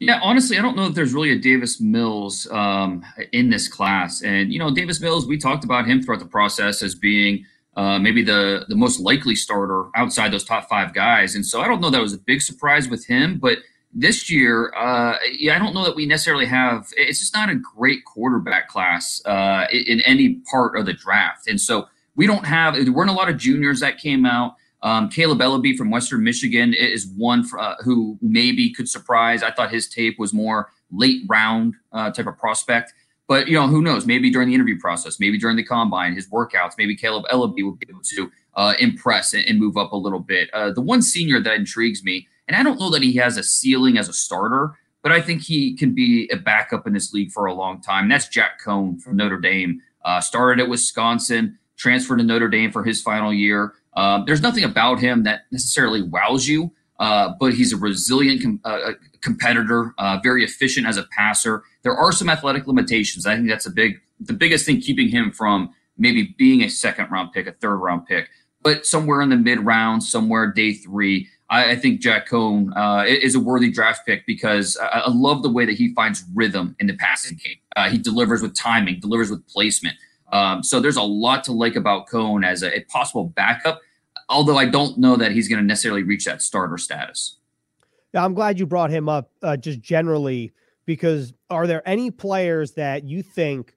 Yeah, 0.00 0.18
honestly, 0.22 0.58
I 0.58 0.62
don't 0.62 0.76
know 0.76 0.86
if 0.86 0.94
there's 0.94 1.12
really 1.12 1.30
a 1.30 1.38
Davis 1.38 1.78
Mills 1.78 2.48
um, 2.50 3.04
in 3.32 3.50
this 3.50 3.68
class. 3.68 4.22
And, 4.22 4.50
you 4.50 4.58
know, 4.58 4.74
Davis 4.74 5.00
Mills, 5.00 5.26
we 5.26 5.36
talked 5.36 5.62
about 5.62 5.86
him 5.86 6.02
throughout 6.02 6.20
the 6.20 6.26
process 6.26 6.82
as 6.82 6.94
being 6.94 7.44
uh, 7.76 7.98
maybe 7.98 8.22
the, 8.22 8.64
the 8.68 8.74
most 8.74 8.98
likely 8.98 9.36
starter 9.36 9.90
outside 9.94 10.32
those 10.32 10.44
top 10.44 10.68
five 10.68 10.94
guys. 10.94 11.34
And 11.34 11.44
so 11.44 11.60
I 11.60 11.68
don't 11.68 11.80
know 11.80 11.90
that 11.90 12.00
was 12.00 12.14
a 12.14 12.18
big 12.18 12.40
surprise 12.40 12.88
with 12.88 13.06
him, 13.06 13.38
but 13.38 13.58
this 13.92 14.30
year, 14.30 14.72
uh, 14.76 15.16
yeah, 15.32 15.56
I 15.56 15.58
don't 15.58 15.74
know 15.74 15.84
that 15.84 15.96
we 15.96 16.06
necessarily 16.06 16.46
have. 16.46 16.88
It's 16.96 17.18
just 17.18 17.34
not 17.34 17.50
a 17.50 17.56
great 17.56 18.04
quarterback 18.04 18.68
class 18.68 19.20
uh, 19.24 19.66
in 19.72 20.00
any 20.02 20.40
part 20.50 20.78
of 20.78 20.86
the 20.86 20.92
draft, 20.92 21.48
and 21.48 21.60
so 21.60 21.88
we 22.14 22.26
don't 22.26 22.46
have. 22.46 22.74
There 22.74 22.92
weren't 22.92 23.10
a 23.10 23.14
lot 23.14 23.28
of 23.28 23.36
juniors 23.36 23.80
that 23.80 23.98
came 23.98 24.24
out. 24.24 24.54
Um, 24.82 25.10
Kaleb 25.10 25.40
Eleby 25.40 25.76
from 25.76 25.90
Western 25.90 26.22
Michigan 26.22 26.72
is 26.72 27.06
one 27.16 27.44
for, 27.44 27.58
uh, 27.58 27.76
who 27.80 28.18
maybe 28.22 28.72
could 28.72 28.88
surprise. 28.88 29.42
I 29.42 29.50
thought 29.50 29.70
his 29.70 29.88
tape 29.88 30.18
was 30.18 30.32
more 30.32 30.70
late 30.90 31.22
round 31.28 31.74
uh, 31.92 32.10
type 32.10 32.26
of 32.26 32.38
prospect, 32.38 32.94
but 33.28 33.48
you 33.48 33.54
know 33.54 33.66
who 33.66 33.82
knows? 33.82 34.06
Maybe 34.06 34.30
during 34.30 34.48
the 34.48 34.54
interview 34.54 34.78
process, 34.78 35.20
maybe 35.20 35.38
during 35.38 35.56
the 35.56 35.64
combine, 35.64 36.14
his 36.14 36.28
workouts, 36.28 36.72
maybe 36.78 36.96
Kaleb 36.96 37.24
Eleby 37.26 37.62
will 37.62 37.76
be 37.76 37.86
able 37.88 38.02
to 38.02 38.30
uh, 38.54 38.74
impress 38.78 39.34
and, 39.34 39.44
and, 39.46 39.60
move 39.60 39.76
up 39.76 39.92
a 39.92 39.96
little 39.96 40.18
bit. 40.18 40.52
Uh, 40.52 40.72
the 40.72 40.80
one 40.80 41.02
senior 41.02 41.40
that 41.40 41.54
intrigues 41.54 42.02
me 42.02 42.26
and 42.50 42.56
I 42.56 42.64
don't 42.64 42.80
know 42.80 42.90
that 42.90 43.02
he 43.02 43.14
has 43.14 43.36
a 43.36 43.44
ceiling 43.44 43.96
as 43.96 44.08
a 44.08 44.12
starter, 44.12 44.74
but 45.04 45.12
I 45.12 45.20
think 45.20 45.42
he 45.42 45.76
can 45.76 45.94
be 45.94 46.28
a 46.32 46.36
backup 46.36 46.84
in 46.84 46.92
this 46.92 47.12
league 47.12 47.30
for 47.30 47.46
a 47.46 47.54
long 47.54 47.80
time. 47.80 48.08
That's 48.08 48.26
Jack 48.26 48.60
Coan 48.60 49.00
from 49.00 49.16
Notre 49.16 49.38
Dame. 49.38 49.80
Uh, 50.04 50.20
started 50.20 50.60
at 50.60 50.68
Wisconsin, 50.68 51.56
transferred 51.76 52.16
to 52.16 52.24
Notre 52.24 52.48
Dame 52.48 52.72
for 52.72 52.82
his 52.82 53.00
final 53.00 53.32
year. 53.32 53.74
Uh, 53.94 54.24
there's 54.24 54.42
nothing 54.42 54.64
about 54.64 54.98
him 54.98 55.22
that 55.22 55.42
necessarily 55.52 56.02
wows 56.02 56.48
you, 56.48 56.72
uh, 56.98 57.34
but 57.38 57.54
he's 57.54 57.72
a 57.72 57.76
resilient 57.76 58.42
com- 58.42 58.60
uh, 58.64 58.94
competitor, 59.20 59.94
uh, 59.98 60.18
very 60.20 60.42
efficient 60.42 60.88
as 60.88 60.96
a 60.96 61.04
passer. 61.16 61.62
There 61.82 61.94
are 61.94 62.10
some 62.10 62.28
athletic 62.28 62.66
limitations. 62.66 63.26
I 63.26 63.36
think 63.36 63.48
that's 63.48 63.66
a 63.66 63.70
big, 63.70 64.00
the 64.18 64.32
biggest 64.32 64.66
thing 64.66 64.80
keeping 64.80 65.08
him 65.08 65.30
from 65.30 65.72
maybe 65.96 66.34
being 66.36 66.62
a 66.62 66.68
second 66.68 67.12
round 67.12 67.32
pick, 67.32 67.46
a 67.46 67.52
third 67.52 67.76
round 67.76 68.06
pick, 68.06 68.28
but 68.60 68.86
somewhere 68.86 69.20
in 69.20 69.28
the 69.28 69.36
mid 69.36 69.60
round, 69.60 70.02
somewhere 70.02 70.52
day 70.52 70.72
three. 70.72 71.28
I, 71.50 71.72
I 71.72 71.76
think 71.76 72.00
Jack 72.00 72.28
Coan 72.28 72.72
uh, 72.76 73.04
is 73.04 73.34
a 73.34 73.40
worthy 73.40 73.70
draft 73.70 74.06
pick 74.06 74.24
because 74.26 74.76
I, 74.78 75.00
I, 75.00 75.10
love 75.10 75.42
the 75.42 75.50
way 75.50 75.66
that 75.66 75.74
he 75.74 75.92
finds 75.94 76.24
rhythm 76.34 76.76
in 76.78 76.86
the 76.86 76.94
passing 76.94 77.36
game. 77.36 77.56
Uh, 77.76 77.90
he 77.90 77.98
delivers 77.98 78.40
with 78.40 78.54
timing, 78.54 79.00
delivers 79.00 79.30
with 79.30 79.46
placement. 79.48 79.96
Um, 80.32 80.62
so 80.62 80.80
there's 80.80 80.96
a 80.96 81.02
lot 81.02 81.44
to 81.44 81.52
like 81.52 81.76
about 81.76 82.08
Coan 82.08 82.46
as 82.46 82.62
a, 82.62 82.76
a 82.76 82.84
possible 82.84 83.24
backup, 83.24 83.80
although 84.28 84.56
I 84.56 84.66
don't 84.66 84.96
know 84.96 85.16
that 85.16 85.32
he's 85.32 85.48
going 85.48 85.60
to 85.60 85.66
necessarily 85.66 86.04
reach 86.04 86.24
that 86.24 86.40
starter 86.40 86.78
status. 86.78 87.36
Yeah, 88.14 88.24
I'm 88.24 88.34
glad 88.34 88.58
you 88.58 88.66
brought 88.66 88.90
him 88.90 89.08
up 89.08 89.30
uh, 89.42 89.56
just 89.56 89.80
generally 89.80 90.52
because 90.86 91.32
are 91.50 91.66
there 91.66 91.86
any 91.86 92.10
players 92.10 92.72
that 92.72 93.04
you 93.04 93.22
think 93.22 93.74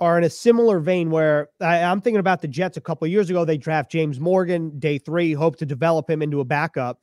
are 0.00 0.16
in 0.18 0.24
a 0.24 0.30
similar 0.30 0.78
vein 0.78 1.10
where 1.10 1.48
I, 1.60 1.78
am 1.78 2.00
thinking 2.00 2.20
about 2.20 2.40
the 2.40 2.48
Jets 2.48 2.76
a 2.76 2.80
couple 2.80 3.06
years 3.08 3.30
ago. 3.30 3.44
They 3.44 3.56
draft 3.56 3.90
James 3.90 4.20
Morgan 4.20 4.78
day 4.78 4.98
three, 4.98 5.32
hope 5.32 5.56
to 5.56 5.66
develop 5.66 6.08
him 6.08 6.22
into 6.22 6.40
a 6.40 6.44
backup. 6.44 7.00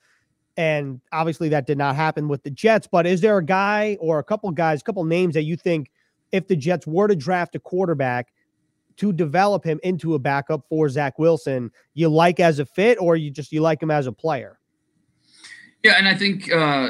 And 0.57 1.01
obviously 1.11 1.49
that 1.49 1.67
did 1.67 1.77
not 1.77 1.95
happen 1.95 2.29
with 2.29 2.43
the 2.43 2.49
Jets. 2.49 2.87
But 2.87 3.05
is 3.05 3.19
there 3.19 3.37
a 3.37 3.43
guy 3.43 3.97
or 3.99 4.19
a 4.19 4.23
couple 4.23 4.49
guys, 4.51 4.81
a 4.81 4.83
couple 4.83 5.03
names 5.03 5.33
that 5.33 5.43
you 5.43 5.57
think 5.57 5.91
if 6.31 6.47
the 6.47 6.55
Jets 6.55 6.87
were 6.87 7.07
to 7.07 7.15
draft 7.15 7.55
a 7.55 7.59
quarterback 7.59 8.31
to 8.97 9.11
develop 9.11 9.65
him 9.65 9.79
into 9.83 10.13
a 10.13 10.19
backup 10.19 10.61
for 10.69 10.87
Zach 10.87 11.19
Wilson, 11.19 11.71
you 11.93 12.07
like 12.07 12.39
as 12.39 12.59
a 12.59 12.65
fit 12.65 12.97
or 13.01 13.17
you 13.17 13.29
just 13.29 13.51
you 13.51 13.61
like 13.61 13.83
him 13.83 13.91
as 13.91 14.07
a 14.07 14.13
player? 14.13 14.57
Yeah, 15.85 15.99
and 15.99 16.07
I 16.07 16.15
think 16.15 16.51
uh, 16.51 16.89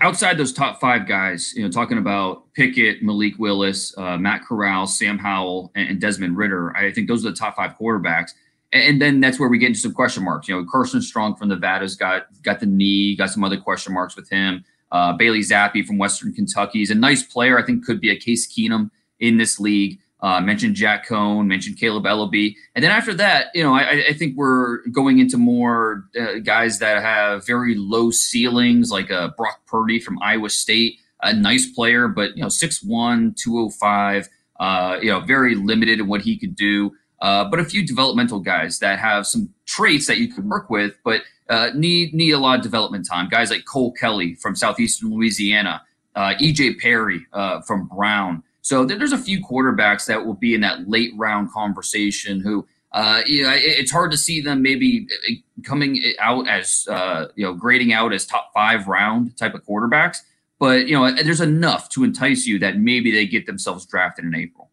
outside 0.00 0.38
those 0.38 0.52
top 0.52 0.80
five 0.80 1.06
guys, 1.06 1.54
you 1.54 1.62
know, 1.62 1.70
talking 1.70 1.98
about 1.98 2.52
Pickett, 2.54 3.00
Malik 3.00 3.38
Willis, 3.38 3.96
uh, 3.96 4.18
Matt 4.18 4.42
Corral, 4.42 4.88
Sam 4.88 5.18
Howell, 5.18 5.70
and 5.76 6.00
Desmond 6.00 6.36
Ridder, 6.36 6.76
I 6.76 6.90
think 6.90 7.06
those 7.06 7.24
are 7.24 7.30
the 7.30 7.36
top 7.36 7.54
five 7.54 7.78
quarterbacks. 7.78 8.32
And 8.72 9.00
then 9.00 9.20
that's 9.20 9.38
where 9.38 9.48
we 9.48 9.56
get 9.58 9.68
into 9.68 9.78
some 9.78 9.92
question 9.92 10.24
marks. 10.24 10.48
You 10.48 10.56
know, 10.56 10.66
Carson 10.68 11.00
Strong 11.00 11.36
from 11.36 11.46
Nevada's 11.46 11.94
got 11.94 12.26
got 12.42 12.58
the 12.58 12.66
knee, 12.66 13.14
got 13.14 13.30
some 13.30 13.44
other 13.44 13.56
question 13.56 13.94
marks 13.94 14.16
with 14.16 14.28
him. 14.28 14.64
Uh, 14.90 15.12
Bailey 15.12 15.38
Zappe 15.38 15.86
from 15.86 15.98
Western 15.98 16.32
Kentucky 16.32 16.82
is 16.82 16.90
a 16.90 16.96
nice 16.96 17.22
player. 17.22 17.56
I 17.56 17.64
think 17.64 17.84
could 17.84 18.00
be 18.00 18.10
a 18.10 18.16
Case 18.16 18.52
Keenum 18.52 18.90
in 19.20 19.36
this 19.36 19.60
league. 19.60 20.00
Uh, 20.24 20.40
mentioned 20.40 20.74
Jack 20.74 21.06
Coan, 21.06 21.44
mentioned 21.44 21.76
Kaleb 21.76 22.04
Eleby. 22.04 22.56
and 22.74 22.82
then 22.82 22.90
after 22.90 23.12
that, 23.12 23.48
you 23.52 23.62
know, 23.62 23.74
I, 23.74 24.06
I 24.08 24.12
think 24.14 24.38
we're 24.38 24.78
going 24.86 25.18
into 25.18 25.36
more 25.36 26.08
uh, 26.18 26.38
guys 26.38 26.78
that 26.78 27.02
have 27.02 27.44
very 27.46 27.74
low 27.74 28.10
ceilings, 28.10 28.90
like 28.90 29.10
uh, 29.10 29.32
Brock 29.36 29.60
Purdy 29.66 30.00
from 30.00 30.18
Iowa 30.22 30.48
State, 30.48 30.94
a 31.22 31.34
nice 31.34 31.70
player, 31.70 32.08
but 32.08 32.34
you 32.38 32.42
know, 32.42 32.48
6'1", 32.48 33.36
205, 33.36 34.28
uh, 34.60 34.98
you 35.02 35.10
know, 35.10 35.20
very 35.20 35.56
limited 35.56 36.00
in 36.00 36.06
what 36.06 36.22
he 36.22 36.38
could 36.38 36.56
do. 36.56 36.92
Uh, 37.20 37.44
but 37.44 37.60
a 37.60 37.64
few 37.64 37.86
developmental 37.86 38.40
guys 38.40 38.78
that 38.78 38.98
have 38.98 39.26
some 39.26 39.50
traits 39.66 40.06
that 40.06 40.16
you 40.16 40.32
could 40.32 40.48
work 40.48 40.70
with, 40.70 40.94
but 41.04 41.20
uh, 41.50 41.68
need 41.74 42.14
need 42.14 42.30
a 42.30 42.38
lot 42.38 42.56
of 42.56 42.62
development 42.62 43.06
time. 43.06 43.28
Guys 43.28 43.50
like 43.50 43.66
Cole 43.66 43.92
Kelley 43.92 44.36
from 44.36 44.56
southeastern 44.56 45.10
Louisiana, 45.10 45.82
EJ 46.16 46.78
Perry 46.78 47.26
from 47.66 47.88
Brown. 47.88 48.42
So 48.64 48.86
there's 48.86 49.12
a 49.12 49.18
few 49.18 49.44
quarterbacks 49.44 50.06
that 50.06 50.24
will 50.24 50.32
be 50.32 50.54
in 50.54 50.62
that 50.62 50.88
late 50.88 51.12
round 51.16 51.52
conversation 51.52 52.40
who, 52.40 52.66
uh, 52.92 53.20
you 53.26 53.42
know, 53.42 53.52
it's 53.52 53.92
hard 53.92 54.10
to 54.12 54.16
see 54.16 54.40
them 54.40 54.62
maybe 54.62 55.06
uh, 55.30 55.34
coming 55.62 56.02
out 56.18 56.48
as, 56.48 56.88
uh, 56.90 57.26
you 57.36 57.44
know, 57.44 57.52
grading 57.52 57.92
out 57.92 58.14
as 58.14 58.24
top 58.24 58.52
five 58.54 58.88
round 58.88 59.36
type 59.36 59.52
of 59.52 59.62
quarterbacks. 59.66 60.16
But, 60.58 60.88
you 60.88 60.94
know, 60.94 61.12
there's 61.12 61.42
enough 61.42 61.90
to 61.90 62.04
entice 62.04 62.46
you 62.46 62.58
that 62.60 62.78
maybe 62.78 63.10
they 63.10 63.26
get 63.26 63.44
themselves 63.44 63.84
drafted 63.84 64.24
in 64.24 64.34
April. 64.34 64.70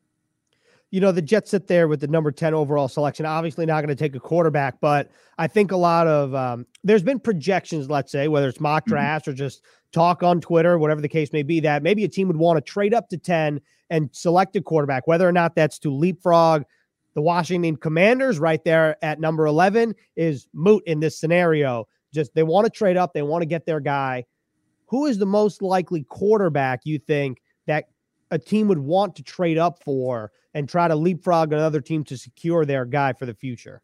You 0.92 1.00
know, 1.00 1.14
the 1.14 1.22
Jets 1.22 1.52
sit 1.52 1.68
there 1.68 1.88
with 1.88 2.02
the 2.02 2.08
number 2.08 2.32
10 2.32 2.54
overall 2.54 2.90
selection. 2.90 3.26
Obviously, 3.26 3.66
not 3.66 3.80
going 3.80 3.88
to 3.88 3.96
take 3.96 4.14
a 4.14 4.20
quarterback, 4.20 4.80
but 4.82 5.10
I 5.38 5.48
think 5.48 5.72
a 5.72 5.78
lot 5.78 6.06
of 6.06 6.36
um, 6.36 6.68
there's 6.84 7.02
been 7.02 7.20
projections, 7.20 7.90
let's 7.90 8.12
say, 8.12 8.28
whether 8.28 8.50
it's 8.50 8.60
mock 8.60 8.84
Mm-hmm. 8.84 8.92
drafts 8.92 9.28
or 9.28 9.34
just 9.34 9.64
talk 9.94 10.22
on 10.22 10.42
Twitter, 10.42 10.78
whatever 10.78 11.02
the 11.02 11.08
case 11.08 11.32
may 11.32 11.44
be, 11.44 11.62
that 11.62 11.82
maybe 11.82 12.04
a 12.04 12.10
team 12.10 12.28
would 12.28 12.38
want 12.38 12.58
to 12.58 12.62
trade 12.62 12.94
up 12.94 13.08
to 13.10 13.18
10 13.18 13.62
and 13.90 14.10
select 14.12 14.56
a 14.56 14.62
quarterback, 14.62 15.08
whether 15.08 15.28
or 15.28 15.32
not 15.32 15.56
that's 15.56 15.80
to 15.80 15.92
leapfrog 15.92 16.64
the 17.14 17.22
Washington 17.22 17.76
Commanders 17.76 18.40
right 18.40 18.64
there 18.64 18.98
at 19.04 19.20
number 19.20 19.46
11 19.46 19.96
is 20.16 20.48
moot 20.54 20.84
in 20.86 21.00
this 21.00 21.20
scenario. 21.20 21.88
Just 22.14 22.34
they 22.34 22.44
want 22.44 22.66
to 22.66 22.70
trade 22.70 22.98
up, 22.98 23.14
they 23.14 23.22
want 23.22 23.42
to 23.42 23.46
get 23.46 23.66
their 23.66 23.80
guy. 23.80 24.26
Who 24.88 25.06
is 25.06 25.18
the 25.18 25.26
most 25.26 25.62
likely 25.62 26.04
quarterback 26.04 26.82
you 26.84 27.00
think 27.00 27.42
that 27.68 27.86
a 28.32 28.40
team 28.40 28.68
would 28.68 28.80
want 28.80 29.16
to 29.18 29.24
trade 29.24 29.58
up 29.58 29.84
for 29.84 30.32
and 30.54 30.68
try 30.68 30.88
to 30.88 30.96
leapfrog 30.96 31.54
another 31.54 31.82
team 31.82 32.04
to 32.06 32.18
secure 32.18 32.66
their 32.66 32.86
guy 32.86 33.14
for 33.14 33.26
the 33.26 33.34
future? 33.34 33.82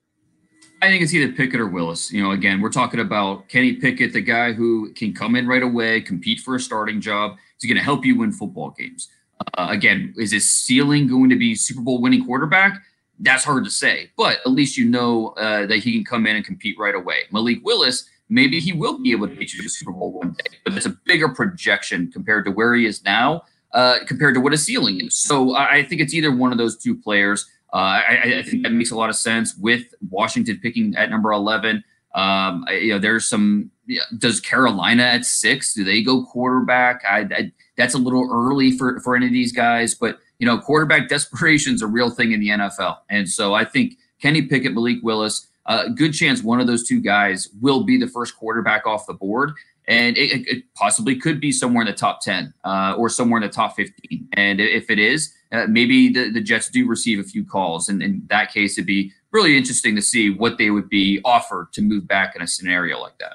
I 0.81 0.89
think 0.89 1.01
it's 1.01 1.13
either 1.13 1.33
Pickett 1.33 1.59
or 1.59 1.67
Willis. 1.67 2.11
You 2.11 2.21
know, 2.21 2.31
again, 2.31 2.61
we're 2.61 2.71
talking 2.71 2.99
about 2.99 3.49
Kenny 3.49 3.73
Pickett, 3.73 4.13
the 4.13 4.21
guy 4.21 4.53
who 4.53 4.93
can 4.93 5.13
come 5.13 5.35
in 5.35 5.47
right 5.47 5.63
away, 5.63 6.01
compete 6.01 6.39
for 6.39 6.55
a 6.55 6.59
starting 6.59 7.01
job. 7.01 7.37
He's 7.59 7.69
going 7.69 7.77
to 7.77 7.83
help 7.83 8.05
you 8.05 8.17
win 8.17 8.31
football 8.31 8.71
games. 8.77 9.09
Uh, 9.57 9.67
again, 9.69 10.13
is 10.17 10.31
his 10.31 10.49
ceiling 10.49 11.07
going 11.07 11.29
to 11.29 11.35
be 11.35 11.55
Super 11.55 11.81
Bowl 11.81 12.01
winning 12.01 12.25
quarterback? 12.25 12.81
That's 13.19 13.43
hard 13.43 13.63
to 13.65 13.71
say, 13.71 14.11
but 14.15 14.37
at 14.45 14.51
least 14.51 14.77
you 14.77 14.85
know 14.85 15.29
uh, 15.29 15.65
that 15.65 15.79
he 15.79 15.93
can 15.93 16.05
come 16.05 16.27
in 16.27 16.35
and 16.35 16.45
compete 16.45 16.77
right 16.77 16.93
away. 16.93 17.21
Malik 17.31 17.63
Willis, 17.63 18.07
maybe 18.29 18.59
he 18.59 18.73
will 18.73 18.99
be 18.99 19.11
able 19.11 19.27
to 19.27 19.33
get 19.33 19.53
you 19.53 19.59
to 19.59 19.63
the 19.63 19.69
Super 19.69 19.91
Bowl 19.91 20.11
one 20.11 20.33
day, 20.33 20.57
but 20.63 20.75
it's 20.75 20.85
a 20.85 20.95
bigger 21.05 21.29
projection 21.29 22.11
compared 22.11 22.45
to 22.45 22.51
where 22.51 22.75
he 22.75 22.85
is 22.85 23.03
now, 23.03 23.43
uh, 23.73 23.99
compared 24.05 24.35
to 24.35 24.41
what 24.41 24.51
his 24.51 24.63
ceiling 24.63 25.05
is. 25.05 25.15
So 25.15 25.55
I 25.55 25.83
think 25.83 26.01
it's 26.01 26.13
either 26.13 26.35
one 26.35 26.51
of 26.51 26.57
those 26.57 26.77
two 26.77 26.95
players. 26.95 27.49
Uh, 27.73 28.01
I, 28.07 28.35
I 28.39 28.43
think 28.43 28.63
that 28.63 28.71
makes 28.71 28.91
a 28.91 28.95
lot 28.95 29.09
of 29.09 29.15
sense 29.15 29.55
with 29.57 29.93
Washington 30.09 30.59
picking 30.61 30.95
at 30.95 31.09
number 31.09 31.31
11. 31.31 31.83
Um, 32.15 32.65
you 32.69 32.93
know, 32.93 32.99
there's 32.99 33.27
some. 33.27 33.71
Does 34.17 34.41
Carolina 34.41 35.03
at 35.03 35.23
six? 35.23 35.73
Do 35.73 35.83
they 35.83 36.01
go 36.01 36.25
quarterback? 36.25 37.03
I 37.07 37.51
that's 37.77 37.93
a 37.93 37.97
little 37.97 38.27
early 38.31 38.71
for 38.71 38.99
for 39.01 39.15
any 39.15 39.27
of 39.27 39.31
these 39.31 39.51
guys, 39.51 39.93
but 39.93 40.19
you 40.39 40.47
know, 40.47 40.57
quarterback 40.57 41.07
desperation 41.09 41.75
is 41.75 41.81
a 41.81 41.87
real 41.87 42.09
thing 42.09 42.31
in 42.31 42.39
the 42.39 42.49
NFL, 42.49 42.97
and 43.09 43.29
so 43.29 43.53
I 43.53 43.63
think 43.63 43.93
Kenny 44.21 44.41
Pickett, 44.41 44.73
Malik 44.73 44.97
Willis, 45.03 45.47
uh, 45.67 45.89
good 45.89 46.13
chance 46.13 46.41
one 46.41 46.59
of 46.59 46.67
those 46.67 46.87
two 46.87 46.99
guys 47.01 47.49
will 47.61 47.83
be 47.83 47.97
the 47.97 48.07
first 48.07 48.35
quarterback 48.35 48.87
off 48.87 49.05
the 49.05 49.13
board, 49.13 49.51
and 49.87 50.17
it, 50.17 50.47
it- 50.47 50.63
possibly 50.75 51.15
could 51.15 51.39
be 51.41 51.51
somewhere 51.51 51.81
in 51.81 51.87
the 51.87 51.93
top 51.97 52.21
ten 52.21 52.53
uh, 52.63 52.93
or 52.97 53.09
somewhere 53.09 53.41
in 53.41 53.47
the 53.47 53.53
top 53.53 53.75
fifteen. 53.75 54.27
And 54.33 54.59
if 54.61 54.89
it 54.91 54.99
is, 54.99 55.33
uh, 55.51 55.65
maybe 55.67 56.09
the, 56.13 56.31
the 56.31 56.41
Jets 56.41 56.69
do 56.69 56.87
receive 56.87 57.19
a 57.19 57.23
few 57.23 57.43
calls, 57.45 57.89
and 57.89 58.03
in 58.03 58.21
that 58.29 58.53
case, 58.53 58.77
it'd 58.77 58.85
be 58.85 59.11
really 59.31 59.57
interesting 59.57 59.95
to 59.95 60.01
see 60.01 60.29
what 60.29 60.57
they 60.57 60.69
would 60.69 60.87
be 60.89 61.19
offered 61.25 61.73
to 61.73 61.81
move 61.81 62.07
back 62.07 62.35
in 62.35 62.41
a 62.41 62.47
scenario 62.47 62.99
like 62.99 63.17
that. 63.19 63.33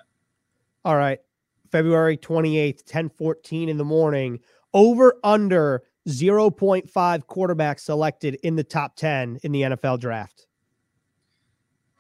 All 0.85 0.97
right. 0.97 1.19
February 1.71 2.17
28th, 2.17 2.81
1014 2.87 3.69
in 3.69 3.77
the 3.77 3.85
morning. 3.85 4.41
Over 4.75 5.19
under 5.25 5.83
0.5 6.09 6.91
quarterbacks 7.27 7.81
selected 7.81 8.35
in 8.43 8.57
the 8.57 8.65
top 8.65 8.97
10 8.97 9.39
in 9.43 9.53
the 9.53 9.63
NFL 9.63 10.01
draft. 10.01 10.47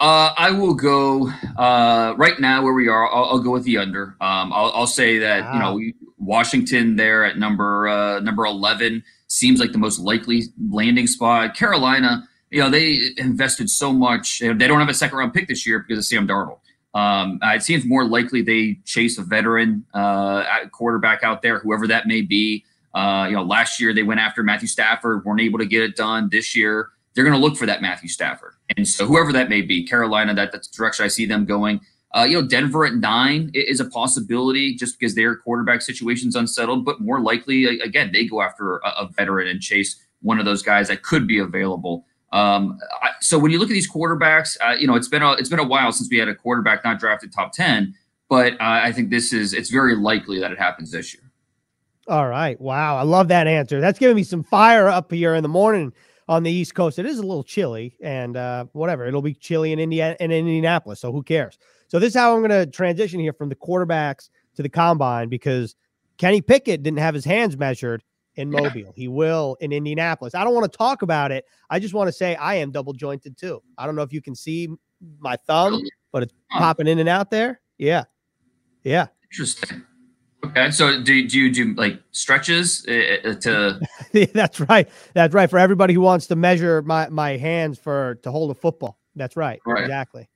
Uh, 0.02 0.34
I 0.36 0.50
will 0.50 0.74
go 0.74 1.30
uh, 1.56 2.14
right 2.16 2.38
now 2.40 2.60
where 2.64 2.72
we 2.72 2.88
are. 2.88 3.06
I'll, 3.06 3.24
I'll 3.26 3.38
go 3.38 3.52
with 3.52 3.62
the 3.62 3.78
under. 3.78 4.16
Um, 4.20 4.52
I'll, 4.52 4.72
I'll 4.74 4.86
say 4.88 5.18
that 5.18 5.54
you 5.54 5.60
know 5.60 5.74
we- 5.74 5.94
Washington 6.18 6.96
there 6.96 7.24
at 7.24 7.38
number 7.38 7.86
uh, 7.86 8.18
number 8.18 8.44
eleven 8.44 9.04
seems 9.28 9.60
like 9.60 9.70
the 9.70 9.78
most 9.78 10.00
likely 10.00 10.42
landing 10.70 11.06
spot. 11.06 11.54
Carolina, 11.54 12.28
you 12.50 12.60
know, 12.60 12.68
they 12.68 12.98
invested 13.16 13.70
so 13.70 13.92
much. 13.92 14.40
They 14.40 14.52
don't 14.52 14.80
have 14.80 14.88
a 14.88 14.94
second 14.94 15.18
round 15.18 15.34
pick 15.34 15.46
this 15.46 15.64
year 15.66 15.78
because 15.78 15.98
of 15.98 16.04
Sam 16.04 16.26
Darnold. 16.26 16.58
Um, 16.94 17.38
it 17.40 17.62
seems 17.62 17.84
more 17.86 18.04
likely 18.04 18.42
they 18.42 18.80
chase 18.84 19.18
a 19.18 19.22
veteran 19.22 19.86
uh, 19.94 20.66
quarterback 20.72 21.22
out 21.22 21.42
there, 21.42 21.60
whoever 21.60 21.86
that 21.86 22.08
may 22.08 22.22
be. 22.22 22.64
Uh, 22.92 23.26
you 23.30 23.36
know, 23.36 23.44
last 23.44 23.80
year 23.80 23.94
they 23.94 24.02
went 24.02 24.18
after 24.18 24.42
Matthew 24.42 24.66
Stafford, 24.68 25.24
weren't 25.24 25.40
able 25.40 25.60
to 25.60 25.66
get 25.66 25.82
it 25.84 25.94
done. 25.94 26.28
This 26.28 26.56
year 26.56 26.90
they're 27.14 27.24
going 27.24 27.38
to 27.38 27.40
look 27.40 27.56
for 27.56 27.66
that 27.66 27.80
Matthew 27.82 28.08
Stafford, 28.08 28.54
and 28.76 28.86
so 28.86 29.06
whoever 29.06 29.32
that 29.32 29.48
may 29.48 29.62
be, 29.62 29.86
Carolina, 29.86 30.34
that, 30.34 30.52
that's 30.52 30.68
the 30.68 30.76
direction 30.76 31.04
I 31.04 31.08
see 31.08 31.26
them 31.26 31.44
going. 31.44 31.80
Uh, 32.14 32.24
you 32.24 32.40
know, 32.40 32.46
Denver 32.46 32.84
at 32.84 32.94
nine 32.94 33.50
is 33.54 33.80
a 33.80 33.86
possibility 33.86 34.74
just 34.74 34.98
because 34.98 35.14
their 35.14 35.36
quarterback 35.36 35.80
situation's 35.80 36.36
unsettled, 36.36 36.84
but 36.84 37.00
more 37.00 37.20
likely, 37.20 37.80
again, 37.80 38.10
they 38.12 38.26
go 38.26 38.42
after 38.42 38.76
a, 38.78 38.88
a 38.98 39.10
veteran 39.16 39.48
and 39.48 39.60
chase 39.60 40.04
one 40.20 40.38
of 40.38 40.44
those 40.44 40.62
guys 40.62 40.88
that 40.88 41.02
could 41.02 41.26
be 41.26 41.38
available. 41.38 42.04
Um, 42.32 42.78
I, 43.02 43.10
so 43.20 43.38
when 43.38 43.50
you 43.50 43.58
look 43.58 43.70
at 43.70 43.74
these 43.74 43.90
quarterbacks, 43.90 44.56
uh, 44.64 44.72
you 44.72 44.86
know, 44.86 44.94
it's 44.94 45.08
been 45.08 45.22
a 45.22 45.32
it's 45.32 45.48
been 45.48 45.58
a 45.58 45.66
while 45.66 45.92
since 45.92 46.08
we 46.10 46.18
had 46.18 46.28
a 46.28 46.34
quarterback 46.34 46.84
not 46.84 46.98
drafted 46.98 47.32
top 47.32 47.52
ten, 47.52 47.94
but 48.28 48.54
uh, 48.54 48.56
I 48.60 48.92
think 48.92 49.10
this 49.10 49.32
is 49.32 49.52
it's 49.52 49.70
very 49.70 49.96
likely 49.96 50.38
that 50.40 50.50
it 50.50 50.58
happens 50.58 50.90
this 50.90 51.12
year. 51.14 51.22
All 52.08 52.28
right. 52.28 52.60
Wow. 52.60 52.96
I 52.96 53.02
love 53.02 53.28
that 53.28 53.46
answer. 53.46 53.80
That's 53.80 53.98
giving 53.98 54.16
me 54.16 54.24
some 54.24 54.42
fire 54.42 54.88
up 54.88 55.12
here 55.12 55.34
in 55.34 55.42
the 55.42 55.48
morning 55.48 55.92
on 56.28 56.42
the 56.42 56.50
East 56.50 56.74
Coast. 56.74 56.98
It 56.98 57.06
is 57.06 57.18
a 57.18 57.22
little 57.22 57.44
chilly 57.44 57.96
and 58.02 58.36
uh, 58.36 58.66
whatever. 58.72 59.06
It'll 59.06 59.22
be 59.22 59.34
chilly 59.34 59.72
in 59.72 59.78
India 59.78 60.16
in 60.20 60.30
Indianapolis. 60.30 61.00
So 61.00 61.12
who 61.12 61.22
cares? 61.22 61.58
So 61.88 61.98
this 61.98 62.08
is 62.14 62.14
how 62.20 62.34
I'm 62.34 62.40
going 62.46 62.50
to 62.50 62.66
transition 62.70 63.20
here 63.20 63.32
from 63.32 63.48
the 63.48 63.56
quarterbacks 63.56 64.30
to 64.56 64.62
the 64.62 64.68
combine 64.68 65.28
because 65.28 65.74
Kenny 66.18 66.40
Pickett 66.40 66.82
didn't 66.82 66.98
have 67.00 67.14
his 67.14 67.24
hands 67.24 67.56
measured 67.56 68.02
in 68.36 68.50
Yeah. 68.50 68.60
Mobile. 68.60 68.92
He 68.96 69.08
will 69.08 69.56
in 69.60 69.72
Indianapolis. 69.72 70.34
I 70.34 70.44
don't 70.44 70.54
want 70.54 70.70
to 70.70 70.76
talk 70.76 71.02
about 71.02 71.32
it. 71.32 71.44
I 71.68 71.78
just 71.78 71.94
want 71.94 72.08
to 72.08 72.12
say 72.12 72.34
I 72.36 72.54
am 72.56 72.70
double 72.70 72.92
jointed 72.92 73.36
too. 73.36 73.62
I 73.76 73.84
don't 73.86 73.96
know 73.96 74.02
if 74.02 74.12
you 74.12 74.22
can 74.22 74.34
see 74.34 74.68
my 75.18 75.36
thumb, 75.46 75.82
but 76.12 76.22
it's 76.22 76.32
popping 76.50 76.86
in 76.86 76.98
and 76.98 77.08
out 77.08 77.30
there. 77.30 77.60
Yeah. 77.78 78.04
Yeah. 78.84 79.08
Interesting. 79.30 79.82
Okay, 80.44 80.70
so 80.72 81.00
do, 81.02 81.28
do 81.28 81.38
you 81.38 81.52
do 81.52 81.74
like 81.74 82.00
stretches 82.10 82.84
uh, 82.88 83.28
uh, 83.28 83.34
to? 83.34 83.80
That's 84.32 84.60
right. 84.60 84.88
That's 85.14 85.34
right. 85.34 85.48
For 85.48 85.58
everybody 85.58 85.94
who 85.94 86.00
wants 86.00 86.26
to 86.28 86.36
measure 86.36 86.82
my 86.82 87.08
my 87.08 87.36
hands 87.36 87.78
for 87.78 88.16
to 88.22 88.30
hold 88.30 88.50
a 88.50 88.54
football. 88.54 88.98
That's 89.14 89.36
right. 89.36 89.60
Right. 89.64 89.82
Exactly. 89.82 90.28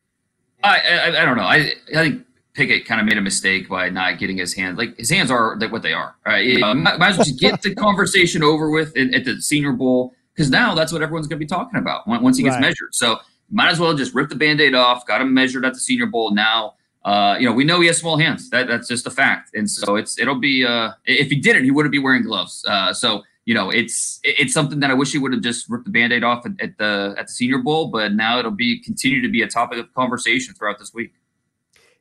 I, 0.62 0.78
I 0.78 1.22
I 1.22 1.25
don't 1.25 1.36
know. 1.36 1.42
I 1.44 1.72
I 1.94 2.02
think 2.02 2.25
Pickett 2.54 2.86
kind 2.86 3.00
of 3.00 3.06
made 3.06 3.18
a 3.18 3.20
mistake 3.20 3.68
by 3.68 3.90
not 3.90 4.18
getting 4.18 4.38
his 4.38 4.54
hands. 4.54 4.78
Like 4.78 4.96
his 4.96 5.10
hands 5.10 5.30
are 5.30 5.56
like 5.58 5.72
what 5.72 5.82
they 5.82 5.92
are. 5.92 6.14
Right. 6.25 6.46
you 6.46 6.60
might, 6.60 6.98
might 6.98 7.10
as 7.10 7.18
well 7.18 7.25
just 7.25 7.40
get 7.40 7.62
the 7.62 7.75
conversation 7.75 8.42
over 8.42 8.70
with 8.70 8.96
at, 8.96 9.12
at 9.12 9.25
the 9.25 9.40
Senior 9.42 9.72
Bowl 9.72 10.14
because 10.34 10.50
now 10.50 10.75
that's 10.75 10.92
what 10.92 11.02
everyone's 11.02 11.26
going 11.26 11.38
to 11.38 11.44
be 11.44 11.48
talking 11.48 11.78
about 11.80 12.06
once 12.06 12.36
he 12.36 12.44
gets 12.44 12.54
Right. 12.54 12.60
measured. 12.62 12.94
So 12.94 13.18
might 13.50 13.70
as 13.70 13.80
well 13.80 13.94
just 13.94 14.14
rip 14.14 14.28
the 14.28 14.34
Band-Aid 14.36 14.75
off. 14.75 15.06
Got 15.06 15.20
him 15.20 15.34
measured 15.34 15.64
at 15.64 15.75
the 15.75 15.80
Senior 15.80 16.06
Bowl. 16.06 16.32
Now, 16.32 16.75
uh, 17.06 17.36
you 17.38 17.46
know, 17.46 17.52
we 17.52 17.62
know 17.62 17.80
he 17.80 17.86
has 17.86 17.98
small 17.98 18.18
hands. 18.18 18.50
That 18.50 18.66
that's 18.66 18.88
just 18.88 19.06
a 19.06 19.10
fact. 19.10 19.54
And 19.54 19.70
so 19.70 19.94
it's 19.94 20.18
it'll 20.18 20.40
be. 20.40 20.66
Uh, 20.66 20.90
if 21.04 21.30
he 21.30 21.36
didn't, 21.36 21.62
he 21.62 21.70
wouldn't 21.70 21.92
be 21.92 22.00
wearing 22.00 22.25
gloves. 22.25 22.64
Uh, 22.66 22.92
so 22.92 23.22
you 23.44 23.54
know, 23.54 23.70
it's 23.70 24.18
it's 24.25 24.52
something 24.52 24.80
that 24.80 24.90
I 24.90 24.94
wish 24.94 25.12
he 25.12 25.18
would 25.18 25.32
have 25.32 25.40
just 25.40 25.70
ripped 25.70 25.84
the 25.84 25.92
Band-Aid 25.92 26.25
off 26.25 26.44
at, 26.44 26.60
at 26.60 26.76
the 26.78 27.14
at 27.16 27.28
the 27.28 27.32
Senior 27.32 27.58
Bowl. 27.58 27.92
But 27.92 28.14
now 28.14 28.40
it'll 28.40 28.50
be 28.50 28.82
continue 28.82 29.22
to 29.22 29.28
be 29.28 29.42
a 29.42 29.46
topic 29.46 29.78
of 29.78 29.94
conversation 29.94 30.52
throughout 30.54 30.80
this 30.80 30.92
week. 30.92 31.12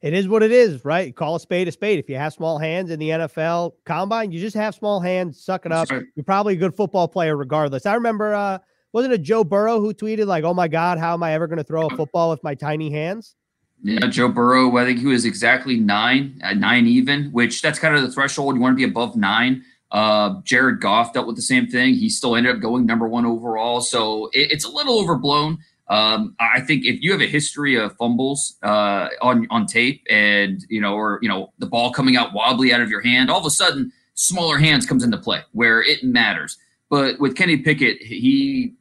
It 0.01 0.13
is 0.13 0.27
what 0.27 0.41
it 0.41 0.51
is, 0.51 0.83
right? 0.83 1.15
Call 1.15 1.35
a 1.35 1.39
spade 1.39 1.67
a 1.67 1.71
spade. 1.71 1.99
If 1.99 2.09
you 2.09 2.15
have 2.15 2.33
small 2.33 2.57
hands 2.57 2.89
in 2.89 2.99
the 2.99 3.09
NFL 3.09 3.73
combine, 3.85 4.31
you 4.31 4.39
just 4.39 4.55
have 4.55 4.73
small 4.73 4.99
hands. 4.99 5.39
Suck 5.39 5.67
it 5.67 5.71
up. 5.71 5.91
Right. 5.91 6.03
You're 6.15 6.23
probably 6.23 6.55
a 6.55 6.57
good 6.57 6.75
football 6.75 7.07
player 7.07 7.37
regardless. 7.37 7.85
I 7.85 7.93
remember, 7.93 8.33
uh, 8.33 8.57
wasn't 8.91 9.13
it 9.13 9.21
Joe 9.21 9.43
Burrow 9.43 9.79
who 9.79 9.93
tweeted 9.93 10.25
like, 10.25 10.43
"Oh 10.43 10.55
my 10.55 10.67
God, 10.67 10.97
how 10.97 11.13
am 11.13 11.21
I 11.21 11.33
ever 11.33 11.45
going 11.45 11.57
to 11.57 11.63
throw 11.63 11.85
a 11.85 11.89
football 11.95 12.31
with 12.31 12.43
my 12.43 12.55
tiny 12.55 12.89
hands?" 12.89 13.35
Yeah, 13.83 14.07
Joe 14.07 14.29
Burrow. 14.29 14.75
I 14.77 14.85
think 14.85 14.99
he 14.99 15.05
was 15.05 15.25
exactly 15.25 15.77
nine, 15.77 16.41
uh, 16.43 16.53
nine 16.53 16.87
even, 16.87 17.25
which 17.31 17.61
that's 17.61 17.77
kind 17.77 17.95
of 17.95 18.01
the 18.01 18.11
threshold. 18.11 18.55
You 18.55 18.61
want 18.61 18.73
to 18.73 18.77
be 18.77 18.83
above 18.83 19.15
nine. 19.15 19.63
Uh, 19.91 20.41
Jared 20.43 20.81
Goff 20.81 21.13
dealt 21.13 21.27
with 21.27 21.35
the 21.35 21.41
same 21.41 21.67
thing. 21.67 21.93
He 21.93 22.09
still 22.09 22.35
ended 22.35 22.55
up 22.55 22.61
going 22.61 22.85
number 22.85 23.07
one 23.07 23.25
overall. 23.25 23.81
So 23.81 24.27
it, 24.33 24.51
it's 24.51 24.65
a 24.65 24.69
little 24.69 24.99
overblown. 24.99 25.59
Um, 25.87 26.35
I 26.39 26.61
think 26.61 26.83
if 26.83 27.01
you 27.01 27.11
have 27.11 27.21
a 27.21 27.27
history 27.27 27.75
of 27.75 27.95
fumbles 27.97 28.57
uh, 28.63 29.09
on 29.21 29.45
on 29.51 29.67
tape, 29.67 30.03
and 30.09 30.65
you 30.67 30.81
know, 30.81 30.95
or 30.95 31.19
you 31.21 31.29
know, 31.29 31.53
the 31.59 31.67
ball 31.67 31.91
coming 31.91 32.17
out 32.17 32.33
wobbly 32.33 32.73
out 32.73 32.81
of 32.81 32.89
your 32.89 33.01
hand, 33.01 33.29
all 33.29 33.39
of 33.39 33.45
a 33.45 33.51
sudden, 33.51 33.91
smaller 34.15 34.57
hands 34.57 34.85
comes 34.85 35.03
into 35.03 35.17
play 35.17 35.41
where 35.51 35.81
it 35.81 36.03
matters. 36.03 36.57
But 36.89 37.19
with 37.19 37.35
Kenny 37.35 37.57
Pickett, 37.57 38.01
he 38.01 38.73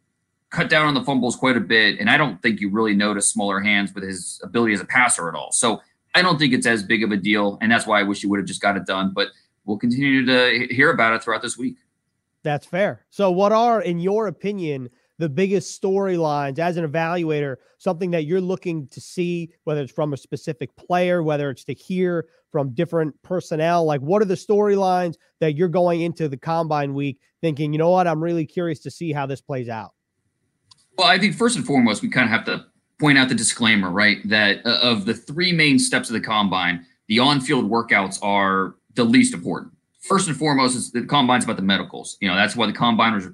cut 0.55 0.71
down 0.71 0.87
on 0.87 0.95
the 0.95 1.03
fumbles 1.03 1.37
quite 1.37 1.57
a 1.57 1.61
bit, 1.61 1.99
and 1.99 2.09
I 2.09 2.17
don't 2.17 2.41
think 2.41 2.61
you 2.61 2.71
really 2.71 2.95
notice 2.95 3.29
smaller 3.29 3.61
hands 3.61 3.93
with 3.93 4.05
his 4.05 4.41
ability 4.43 4.75
as 4.75 4.81
a 4.81 4.85
passer 4.85 5.29
at 5.29 5.35
all. 5.35 5.51
So 5.53 5.83
I 6.15 6.23
don't 6.23 6.39
think 6.39 6.55
it's 6.55 6.67
as 6.67 6.83
big 6.83 7.03
of 7.03 7.11
a 7.11 7.17
deal, 7.17 7.59
and 7.61 7.71
that's 7.71 7.87
why 7.87 8.01
I 8.01 8.05
wish 8.05 8.21
he 8.21 8.29
would 8.29 8.39
have 8.39 8.47
just 8.47 8.63
got 8.63 8.77
it 8.77 8.87
done. 8.87 9.13
But 9.15 9.29
we'll 9.65 9.79
continue 9.79 10.25
to 10.25 10.73
hear 10.73 10.91
about 10.91 11.13
it 11.15 11.23
throughout 11.23 11.43
this 11.43 11.59
week. 11.59 11.77
That's 12.45 12.67
fair. 12.67 13.05
So, 13.11 13.31
what 13.31 13.53
are, 13.53 13.83
in 13.83 13.99
your 13.99 14.29
opinion, 14.29 14.91
the 15.19 15.29
biggest 15.29 15.81
storylines 15.81 16.59
as 16.59 16.77
an 16.77 16.89
evaluator? 16.89 17.57
Something 17.79 18.13
that 18.13 18.25
you're 18.25 18.41
looking 18.41 18.87
to 18.89 19.01
see, 19.01 19.53
whether 19.65 19.83
it's 19.83 19.93
from 19.93 20.13
a 20.13 20.17
specific 20.17 20.75
player, 20.77 21.23
whether 21.23 21.51
it's 21.51 21.65
to 21.65 21.75
hear 21.75 22.27
from 22.53 22.71
different 22.75 23.21
personnel. 23.23 23.85
Like, 23.85 24.01
what 24.01 24.23
are 24.23 24.27
the 24.27 24.35
storylines 24.35 25.17
that 25.41 25.57
you're 25.57 25.69
going 25.69 26.03
into 26.03 26.29
the 26.29 26.37
combine 26.37 26.95
week 26.95 27.19
thinking, 27.41 27.73
you 27.73 27.79
know 27.79 27.91
what, 27.91 28.07
I'm 28.07 28.23
really 28.23 28.47
curious 28.47 28.79
to 28.81 28.91
see 28.91 29.13
how 29.13 29.27
this 29.27 29.41
plays 29.41 29.69
out? 29.69 29.94
Well, 30.97 31.09
I 31.09 31.19
think 31.19 31.35
first 31.35 31.57
and 31.57 31.67
foremost, 31.67 32.03
we 32.03 32.09
kind 32.09 32.25
of 32.25 32.31
have 32.31 32.45
to 32.47 32.67
point 33.01 33.19
out 33.19 33.29
the 33.29 33.35
disclaimer, 33.35 33.91
right? 33.91 34.19
That 34.29 34.65
uh, 34.65 34.79
of 34.83 35.05
the 35.05 35.15
three 35.15 35.53
main 35.53 35.79
steps 35.79 36.09
of 36.09 36.15
the 36.15 36.21
combine, 36.21 36.87
the 37.09 37.19
on-field 37.19 37.69
workouts 37.69 38.19
are 38.23 38.77
the 38.95 39.05
least 39.05 39.35
important. 39.35 39.73
First 40.01 40.29
and 40.29 40.37
foremost, 40.37 40.77
is 40.77 40.93
the 40.93 41.03
combine's 41.03 41.45
about 41.45 41.57
the 41.57 41.63
medicals. 41.63 42.17
You 42.21 42.29
know, 42.29 42.37
that's 42.37 42.55
why 42.55 42.67
the 42.67 42.73
combine 42.73 43.15
was 43.15 43.29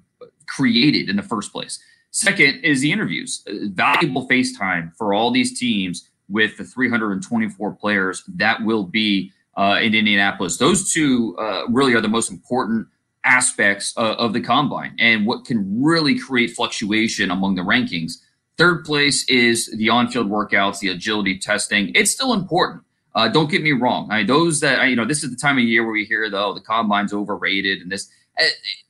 created 0.47 1.09
in 1.09 1.17
the 1.17 1.23
first 1.23 1.53
place. 1.53 1.79
Second 2.13 2.65
is 2.65 2.81
the 2.81 2.91
interviews, 2.91 3.45
uh, 3.49 3.53
valuable 3.73 4.27
face 4.27 4.57
time 4.57 4.93
for 4.97 5.15
all 5.15 5.31
these 5.31 5.59
teams 5.59 6.09
with 6.29 6.57
the 6.57 6.65
324 6.65 7.73
players 7.73 8.25
that 8.29 8.63
will 8.65 8.85
be 8.85 9.33
uh, 9.57 9.79
in 9.81 9.95
Indianapolis. 9.95 10.57
Those 10.57 10.93
two 10.93 11.37
uh, 11.39 11.67
really 11.69 11.95
are 11.95 12.01
the 12.01 12.09
most 12.09 12.31
important 12.31 12.87
aspects 13.25 13.93
uh, 13.97 14.15
of 14.15 14.33
the 14.33 14.41
combine 14.41 14.95
and 14.99 15.27
what 15.27 15.45
can 15.45 15.83
really 15.83 16.19
create 16.19 16.51
fluctuation 16.51 17.31
among 17.31 17.55
the 17.55 17.63
rankings. 17.63 18.15
Third 18.57 18.85
place 18.85 19.25
is 19.29 19.71
the 19.77 19.89
on-field 19.89 20.29
workouts, 20.29 20.81
the 20.81 20.89
agility 20.89 21.39
testing. 21.39 21.93
It's 21.95 22.11
still 22.11 22.35
important. 22.35 22.83
Uh, 23.15 23.29
don't 23.29 23.51
get 23.51 23.63
me 23.63 23.73
wrong. 23.73 24.11
I 24.11 24.23
those 24.25 24.61
that 24.61 24.89
you 24.89 24.97
know, 24.97 25.05
this 25.05 25.25
is 25.25 25.31
the 25.31 25.37
time 25.37 25.59
of 25.59 25.65
year 25.65 25.83
where 25.83 25.93
we 25.93 26.05
hear 26.05 26.31
though 26.31 26.55
the 26.55 26.61
combine's 26.61 27.13
overrated, 27.13 27.81
and 27.81 27.91
this 27.91 28.09
uh, 28.41 28.45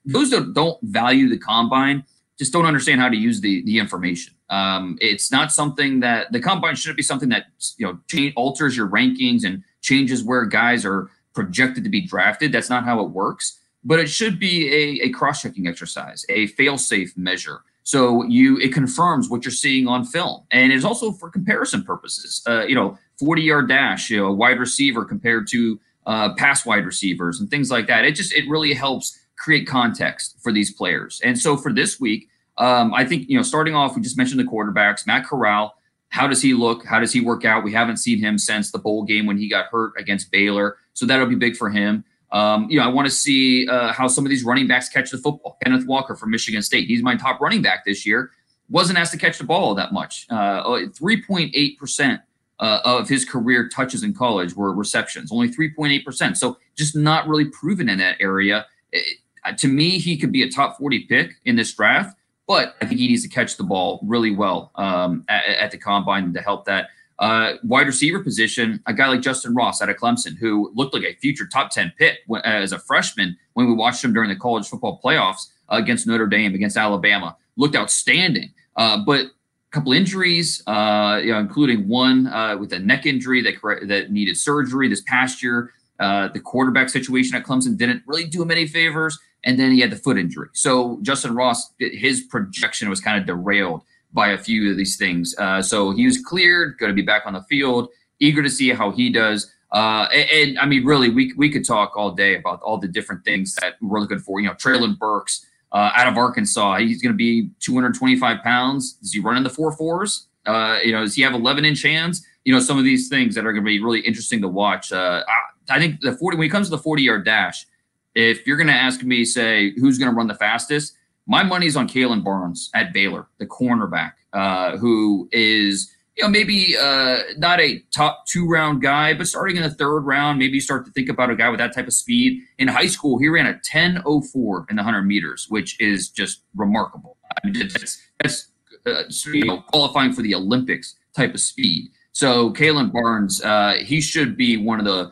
those 0.05 0.31
that 0.31 0.53
don't 0.55 0.79
value 0.83 1.29
the 1.29 1.39
combine 1.39 2.05
just 2.39 2.53
don't 2.53 2.67
understand 2.67 3.01
how 3.01 3.09
to 3.09 3.17
use 3.17 3.41
the 3.41 3.63
the 3.65 3.79
information. 3.79 4.35
Um, 4.51 4.99
it's 5.01 5.31
not 5.31 5.53
something 5.53 6.01
that 6.01 6.33
the 6.33 6.41
combine 6.41 6.75
shouldn't 6.75 6.97
be 6.97 7.03
something 7.03 7.31
that 7.31 7.47
you 7.79 7.87
know 7.87 7.99
change, 8.09 8.35
alters 8.37 8.77
your 8.77 8.89
rankings 8.89 9.45
and 9.45 9.63
changes 9.81 10.23
where 10.23 10.45
guys 10.45 10.85
are 10.85 11.11
projected 11.33 11.85
to 11.85 11.91
be 11.91 12.07
drafted. 12.07 12.53
That's 12.53 12.69
not 12.69 12.85
how 12.85 13.01
it 13.01 13.11
works. 13.11 13.59
But 13.83 13.99
it 13.99 14.09
should 14.09 14.39
be 14.39 14.69
a, 14.69 15.07
a 15.07 15.11
cross 15.11 15.43
checking 15.43 15.67
exercise, 15.67 16.27
a 16.29 16.49
fail 16.49 16.77
safe 16.77 17.17
measure. 17.17 17.63
So 17.83 18.25
you 18.25 18.59
it 18.59 18.73
confirms 18.73 19.29
what 19.29 19.45
you're 19.45 19.53
seeing 19.53 19.89
on 19.89 20.05
film, 20.05 20.45
and 20.51 20.73
it's 20.73 20.85
also 20.85 21.13
for 21.13 21.31
comparison 21.31 21.83
purposes. 21.83 22.43
Uh, 22.47 22.65
you 22.65 22.75
know, 22.75 22.99
40 23.19 23.43
yard 23.43 23.69
dash, 23.69 24.11
you 24.11 24.19
know, 24.19 24.33
wide 24.33 24.59
receiver 24.59 25.05
compared 25.05 25.47
to 25.49 25.81
uh, 26.07 26.35
pass 26.35 26.65
wide 26.67 26.87
receivers 26.87 27.41
and 27.41 27.51
things 27.51 27.71
like 27.71 27.87
that. 27.87 28.05
It 28.05 28.15
just 28.15 28.33
it 28.33 28.49
really 28.49 28.75
helps 28.75 29.19
create 29.37 29.67
context 29.67 30.37
for 30.41 30.53
these 30.53 30.73
players. 30.73 31.21
And 31.25 31.39
so 31.39 31.57
for 31.57 31.73
this 31.73 31.99
week, 31.99 32.29
um, 32.59 32.93
I 32.93 33.05
think 33.05 33.29
you 33.29 33.37
know, 33.37 33.43
starting 33.43 33.75
off, 33.75 33.97
we 33.97 34.03
just 34.03 34.17
mentioned 34.17 34.39
the 34.39 34.45
quarterbacks, 34.45 35.07
Matt 35.07 35.25
Corral. 35.25 35.75
How 36.11 36.27
does 36.27 36.43
he 36.43 36.55
look? 36.55 36.85
How 36.85 37.01
does 37.01 37.13
he 37.13 37.21
work 37.21 37.45
out? 37.45 37.65
We 37.65 37.73
haven't 37.73 37.99
seen 37.99 38.19
him 38.19 38.37
since 38.37 38.71
the 38.71 38.79
bowl 38.79 39.05
game 39.05 39.27
when 39.27 39.39
he 39.39 39.49
got 39.49 39.67
hurt 39.67 39.93
against 39.97 40.31
Baylor, 40.31 40.77
so 40.93 41.07
that'll 41.07 41.27
be 41.27 41.37
big 41.37 41.57
for 41.57 41.71
him. 41.71 42.05
Um, 42.33 42.69
you 42.71 42.79
know, 42.79 42.85
I 42.85 42.89
want 42.89 43.07
to 43.07 43.15
see 43.15 43.69
uh, 43.69 43.93
how 43.93 44.07
some 44.09 44.25
of 44.25 44.31
these 44.31 44.45
running 44.45 44.69
backs 44.69 44.89
catch 44.89 45.11
the 45.11 45.19
football. 45.19 45.59
Kenneth 45.65 45.87
Walker 45.87 46.15
from 46.15 46.31
Michigan 46.31 46.63
State, 46.63 46.87
he's 46.87 47.03
my 47.03 47.17
top 47.17 47.41
running 47.41 47.63
back 47.63 47.85
this 47.85 48.07
year. 48.07 48.31
Wasn't 48.69 48.99
asked 48.99 49.13
to 49.13 49.19
catch 49.19 49.39
the 49.39 49.45
ball 49.45 49.75
that 49.75 49.93
much. 49.93 50.27
Uh, 50.31 50.63
3.8 50.63 51.79
percent 51.79 52.21
uh, 52.61 52.81
of 52.85 53.09
his 53.09 53.25
career 53.25 53.69
touches 53.69 54.05
in 54.05 54.15
college 54.15 54.55
were 54.55 54.73
receptions, 54.75 55.33
only 55.33 55.49
3.8%. 55.49 56.37
So 56.37 56.59
just 56.77 56.95
not 56.95 57.27
really 57.27 57.47
proven 57.47 57.89
in 57.89 57.99
that 57.99 58.19
area. 58.21 58.67
It, 58.93 59.19
uh, 59.45 59.53
to 59.53 59.69
me, 59.69 59.99
he 59.99 60.19
could 60.19 60.31
be 60.31 60.43
a 60.43 60.51
top 60.51 60.77
40 60.79 61.07
pick 61.07 61.33
in 61.47 61.57
this 61.57 61.73
draft, 61.75 62.17
but 62.47 62.77
I 62.83 62.87
think 62.87 63.01
he 63.01 63.09
needs 63.09 63.23
to 63.23 63.29
catch 63.29 63.57
the 63.57 63.65
ball 63.65 64.01
really 64.03 64.31
well 64.31 64.71
um, 64.75 65.25
at, 65.29 65.45
at, 65.47 65.71
the 65.71 65.79
combine 65.79 66.35
to 66.35 66.43
help 66.43 66.67
that. 66.67 66.89
Uh, 67.21 67.57
wide 67.65 67.87
receiver 67.87 68.19
position, 68.21 68.83
a 68.87 68.95
guy 68.95 69.07
like 69.07 69.21
Justyn 69.21 69.55
Ross 69.55 69.83
out 69.83 69.91
of 69.91 69.97
Clemson, 69.97 70.39
who 70.39 70.73
looked 70.75 70.95
like 70.95 71.05
a 71.05 71.15
future 71.17 71.47
top 71.47 71.71
10 71.71 71.93
pick 71.99 72.21
as 72.45 72.73
a 72.73 72.79
freshman 72.79 73.37
when 73.53 73.67
we 73.67 73.75
watched 73.75 74.03
him 74.03 74.15
during 74.15 74.31
the 74.31 74.37
college 74.37 74.67
football 74.67 74.99
playoffs 75.05 75.49
uh, 75.71 75.77
against 75.77 76.07
Notre 76.07 76.27
Dame, 76.27 76.55
against 76.55 76.79
Alabama, 76.79 77.37
looked 77.57 77.77
outstanding. 77.77 78.55
Uh, 78.77 79.05
but 79.05 79.27
a 79.27 79.31
couple 79.71 79.93
injuries, 79.93 80.63
uh, 80.67 81.21
you 81.23 81.31
know, 81.31 81.39
including 81.39 81.87
one 81.87 82.27
uh, 82.29 82.57
with 82.57 82.73
a 82.73 82.79
neck 82.79 83.05
injury 83.05 83.43
that 83.43 83.87
that 83.87 84.11
needed 84.11 84.37
surgery 84.39 84.89
this 84.89 85.03
past 85.03 85.43
year. 85.43 85.73
Uh, 85.99 86.29
the 86.29 86.41
quarterback 86.41 86.89
situation 86.89 87.37
at 87.37 87.45
Clemson 87.45 87.77
didn't 87.77 88.03
really 88.07 88.25
do 88.25 88.41
him 88.41 88.51
any 88.51 88.67
favors, 88.67 89.19
and 89.45 89.61
then 89.61 89.71
he 89.73 89.81
had 89.81 89.91
the 89.91 89.97
foot 89.97 90.17
injury. 90.17 90.49
So 90.55 90.97
Justyn 91.03 91.37
Ross, 91.37 91.75
his 91.79 92.23
projection 92.23 92.89
was 92.89 93.01
kind 93.03 93.21
of 93.21 93.27
derailed 93.27 93.83
by 94.13 94.31
a 94.31 94.39
few 94.39 94.71
of 94.71 94.77
these 94.77 94.97
things. 94.97 95.35
Uh, 95.39 95.63
so 95.63 95.93
he 95.93 96.05
was 96.05 96.23
cleared, 96.23 96.79
going 96.79 96.91
to 96.91 96.97
be 96.97 97.03
back 97.03 97.23
on 97.27 97.33
the 97.33 97.43
field. 97.43 97.89
Eager 98.19 98.43
to 98.43 98.51
see 98.51 98.71
how 98.71 98.91
he 98.91 99.11
does. 99.11 99.53
Uh, 99.73 100.09
and, 100.13 100.31
and, 100.31 100.59
I 100.59 100.67
mean, 100.67 100.85
really, 100.85 101.11
we 101.11 101.33
we 101.37 101.49
could 101.49 101.65
talk 101.65 101.97
all 101.97 102.11
day 102.11 102.37
about 102.37 102.61
all 102.61 102.77
the 102.77 102.89
different 102.89 103.25
things 103.25 103.55
that 103.57 103.77
we're 103.81 104.01
looking 104.01 104.19
for. 104.19 104.41
You 104.41 104.49
know, 104.49 104.55
Treylon 104.55 104.99
Burks 104.99 105.47
uh, 105.73 105.91
out 105.95 106.09
of 106.09 106.17
Arkansas. 106.17 106.79
He's 106.79 107.01
going 107.01 107.13
to 107.13 107.17
be 107.17 107.51
225 107.61 108.43
pounds. 108.43 108.99
Is 109.03 109.13
he 109.13 109.21
running 109.21 109.45
the 109.45 109.51
four 109.51 109.73
fours? 109.73 110.27
Uh, 110.47 110.79
you 110.85 110.93
know, 110.93 111.03
does 111.03 111.15
he 111.15 111.23
have 111.23 111.35
11 111.35 111.65
inch 111.65 111.83
hands? 111.83 112.27
You 112.45 112.53
know, 112.53 112.61
some 112.61 112.79
of 112.79 112.85
these 112.85 113.09
things 113.09 113.35
that 113.35 113.47
are 113.47 113.53
going 113.53 113.65
to 113.65 113.69
be 113.69 113.81
really 113.83 114.01
interesting 114.01 114.41
to 114.41 114.49
watch. 114.49 114.93
Uh, 114.93 115.23
I, 115.29 115.77
I, 115.77 115.79
think 115.79 116.01
the 116.01 116.13
40 116.13 116.39
when 116.39 116.47
it 116.47 116.51
comes 116.51 116.69
to 116.69 116.77
the 116.77 116.83
40 116.83 117.03
yard 117.03 117.25
dash, 117.25 117.67
if 118.15 118.47
you're 118.47 118.57
going 118.57 118.67
to 118.67 118.73
ask 118.73 119.03
me, 119.03 119.25
say 119.25 119.73
who's 119.77 119.99
going 119.99 120.11
to 120.11 120.17
run 120.17 120.27
the 120.27 120.35
fastest, 120.35 120.95
my 121.27 121.43
money's 121.43 121.77
on 121.77 121.89
Kalon 121.89 122.23
Barnes 122.23 122.71
at 122.75 122.93
Baylor, 122.93 123.29
the 123.39 123.47
cornerback, 123.47 124.13
uh, 124.33 124.77
who 124.77 125.29
is 125.33 125.93
you 126.17 126.25
know, 126.25 126.31
maybe 126.31 126.77
uh, 126.77 127.19
not 127.39 127.61
a 127.61 127.79
top 127.95 128.27
two 128.27 128.47
round 128.47 128.83
guy, 128.83 129.15
but 129.15 129.27
starting 129.27 129.57
in 129.57 129.63
the 129.63 129.71
third 129.71 130.01
round, 130.01 130.39
maybe 130.39 130.55
you 130.55 130.61
start 130.61 130.85
to 130.85 130.93
think 130.93 131.09
about 131.09 131.31
a 131.31 131.37
guy 131.37 131.49
with 131.49 131.59
that 131.59 131.75
type 131.75 131.87
of 131.87 131.95
speed. 131.95 132.43
In 132.59 132.69
high 132.69 132.89
school, 132.89 133.19
he 133.19 133.29
ran 133.29 133.47
a 133.47 133.55
10.04 133.55 134.71
in 134.71 134.77
the 134.77 134.83
100 134.83 135.03
meters, 135.03 135.47
which 135.49 135.81
is 135.81 136.11
just 136.11 136.43
remarkable. 136.55 137.17
I 137.31 137.49
mean, 137.49 137.69
that's, 137.69 138.03
that's 138.23 138.51
uh, 138.87 139.05
you 139.33 139.47
know, 139.47 139.63
qualifying 139.69 140.13
for 140.13 140.23
the 140.23 140.35
Olympics 140.35 140.97
type 141.17 141.33
of 141.33 141.41
speed. 141.41 141.91
So 142.13 142.51
Kalon 142.51 142.91
Barnes, 142.91 143.43
uh, 143.43 143.77
he 143.81 144.01
should 144.01 144.37
be 144.37 144.57
one 144.57 144.79
of 144.79 144.85
the 144.85 145.11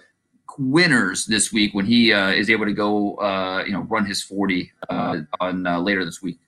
winners 0.57 1.27
this 1.27 1.53
week 1.53 1.75
when 1.75 1.85
he 1.85 2.13
uh, 2.13 2.31
is 2.31 2.49
able 2.51 2.65
to 2.65 2.73
go, 2.73 3.17
uh, 3.17 3.65
you 3.65 3.73
know, 3.73 3.83
run 3.83 4.05
his 4.05 4.23
40 4.23 4.71
uh, 4.89 5.19
on 5.41 5.67
uh, 5.67 5.81
later 5.81 6.05
this 6.05 6.23
week. 6.23 6.39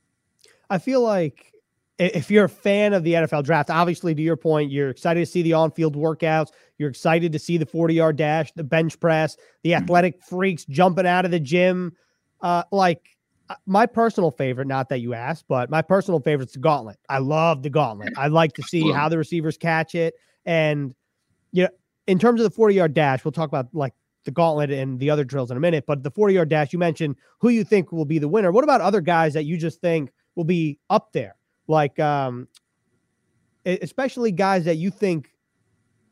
I 0.70 0.78
feel 0.78 1.00
like 1.02 1.52
if 1.98 2.30
you're 2.30 2.46
a 2.46 2.48
fan 2.48 2.94
of 2.94 3.04
the 3.04 3.12
NFL 3.12 3.44
draft, 3.44 3.68
obviously, 3.68 4.14
to 4.14 4.22
your 4.22 4.36
point, 4.36 4.70
you're 4.70 4.88
excited 4.88 5.20
to 5.20 5.26
see 5.26 5.42
the 5.42 5.52
on 5.52 5.70
field 5.70 5.96
workouts. 5.96 6.48
You're 6.78 6.88
excited 6.88 7.32
to 7.32 7.38
see 7.38 7.58
the 7.58 7.66
40 7.66 7.94
yard 7.94 8.16
dash, 8.16 8.50
the 8.52 8.64
bench 8.64 8.98
press, 9.00 9.36
the 9.62 9.72
mm-hmm. 9.72 9.82
athletic 9.82 10.22
freaks 10.22 10.64
jumping 10.64 11.06
out 11.06 11.26
of 11.26 11.30
the 11.30 11.40
gym. 11.40 11.92
Uh, 12.40 12.62
like 12.72 13.04
uh, 13.50 13.56
my 13.66 13.84
personal 13.84 14.30
favorite, 14.30 14.66
not 14.66 14.88
that 14.88 15.00
you 15.00 15.12
asked, 15.12 15.44
but 15.46 15.68
my 15.68 15.82
personal 15.82 16.20
favorite 16.20 16.48
is 16.48 16.54
the 16.54 16.60
gauntlet. 16.60 16.98
I 17.10 17.18
love 17.18 17.62
the 17.62 17.70
gauntlet. 17.70 18.14
I 18.16 18.28
like 18.28 18.54
to 18.54 18.62
see 18.62 18.90
how 18.90 19.10
the 19.10 19.18
receivers 19.18 19.58
catch 19.58 19.94
it. 19.94 20.14
And, 20.46 20.94
you 21.52 21.64
know, 21.64 21.70
in 22.10 22.18
terms 22.18 22.40
of 22.40 22.44
the 22.44 22.54
40 22.54 22.74
yard 22.74 22.94
dash, 22.94 23.24
we'll 23.24 23.32
talk 23.32 23.48
about 23.48 23.68
like 23.72 23.94
the 24.24 24.30
gauntlet 24.30 24.70
and 24.70 24.98
the 24.98 25.10
other 25.10 25.24
drills 25.24 25.50
in 25.50 25.56
a 25.56 25.60
minute. 25.60 25.84
But 25.86 26.02
the 26.02 26.10
40 26.10 26.34
yard 26.34 26.48
dash, 26.48 26.72
you 26.72 26.78
mentioned 26.78 27.16
who 27.38 27.48
you 27.48 27.64
think 27.64 27.92
will 27.92 28.04
be 28.04 28.18
the 28.18 28.28
winner. 28.28 28.52
What 28.52 28.64
about 28.64 28.80
other 28.80 29.00
guys 29.00 29.34
that 29.34 29.44
you 29.44 29.56
just 29.56 29.80
think 29.80 30.10
will 30.34 30.44
be 30.44 30.78
up 30.90 31.12
there? 31.12 31.36
like 31.70 31.98
um 32.00 32.48
especially 33.64 34.32
guys 34.32 34.64
that 34.64 34.76
you 34.76 34.90
think 34.90 35.30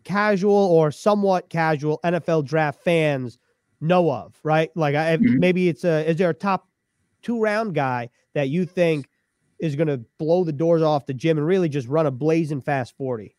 casual 0.04 0.54
or 0.54 0.90
somewhat 0.90 1.50
casual 1.50 1.98
NFL 2.04 2.44
draft 2.44 2.82
fans 2.82 3.38
know 3.80 4.10
of, 4.10 4.38
right? 4.42 4.70
Like 4.76 4.94
I, 4.94 5.16
mm-hmm. 5.16 5.38
maybe 5.38 5.68
it's 5.68 5.84
a 5.84 6.08
is 6.08 6.16
there 6.16 6.30
a 6.30 6.34
top 6.34 6.68
two 7.22 7.40
round 7.40 7.74
guy 7.74 8.10
that 8.34 8.48
you 8.48 8.64
think 8.64 9.08
is 9.58 9.74
going 9.74 9.88
to 9.88 9.98
blow 10.18 10.44
the 10.44 10.52
doors 10.52 10.82
off 10.82 11.06
the 11.06 11.14
gym 11.14 11.36
and 11.36 11.46
really 11.46 11.68
just 11.68 11.88
run 11.88 12.06
a 12.06 12.10
blazing 12.10 12.60
fast 12.60 12.96
40? 12.96 13.34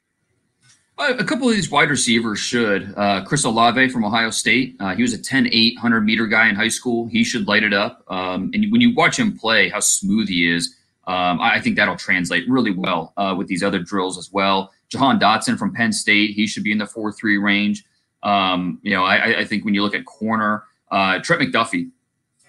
A 1.00 1.24
couple 1.24 1.48
of 1.48 1.56
these 1.56 1.72
wide 1.72 1.90
receivers 1.90 2.40
should. 2.40 2.94
Uh, 2.98 3.24
Chris 3.24 3.46
Olave 3.46 3.88
from 3.88 4.04
Ohio 4.04 4.30
State, 4.32 4.76
uh, 4.82 4.94
he 4.94 5.02
was 5.02 5.14
a 5.14 5.18
10 5.18 5.48
8 5.50 5.76
100 5.76 6.02
meter 6.02 6.28
guy 6.28 6.50
in 6.50 6.56
high 6.56 6.68
school. 6.68 7.08
He 7.08 7.24
should 7.24 7.48
light 7.48 7.64
it 7.64 7.74
up. 7.74 8.04
Um, 8.10 8.52
and 8.54 8.70
when 8.70 8.82
you 8.82 8.94
watch 8.94 9.18
him 9.18 9.38
play, 9.38 9.70
how 9.70 9.80
smooth 9.80 10.28
he 10.28 10.54
is, 10.54 10.76
um, 11.08 11.40
I 11.40 11.62
think 11.62 11.78
that'll 11.78 11.96
translate 11.96 12.48
really 12.50 12.72
well 12.72 13.14
uh, 13.16 13.34
with 13.38 13.48
these 13.48 13.64
other 13.64 13.80
drills 13.80 14.18
as 14.18 14.30
well. 14.34 14.74
Jahan 14.90 15.20
Dotson 15.20 15.58
from 15.58 15.74
Penn 15.74 15.94
State, 15.94 16.32
he 16.32 16.46
should 16.46 16.64
be 16.64 16.72
in 16.74 16.78
the 16.78 16.86
four 16.86 17.14
three 17.14 17.38
range. 17.38 17.86
Um, 18.22 18.80
you 18.84 18.92
know, 18.92 19.06
I, 19.06 19.40
I, 19.40 19.46
think 19.46 19.64
when 19.64 19.74
you 19.74 19.82
look 19.82 19.96
at 19.96 20.04
corner, 20.04 20.66
uh, 20.92 21.20
Trent 21.20 21.42
McDuffie 21.42 21.92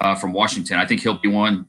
uh, 0.00 0.16
from 0.16 0.32
Washington, 0.32 0.78
I 0.78 0.86
think 0.86 1.02
he'll 1.02 1.18
be 1.18 1.28
one 1.28 1.68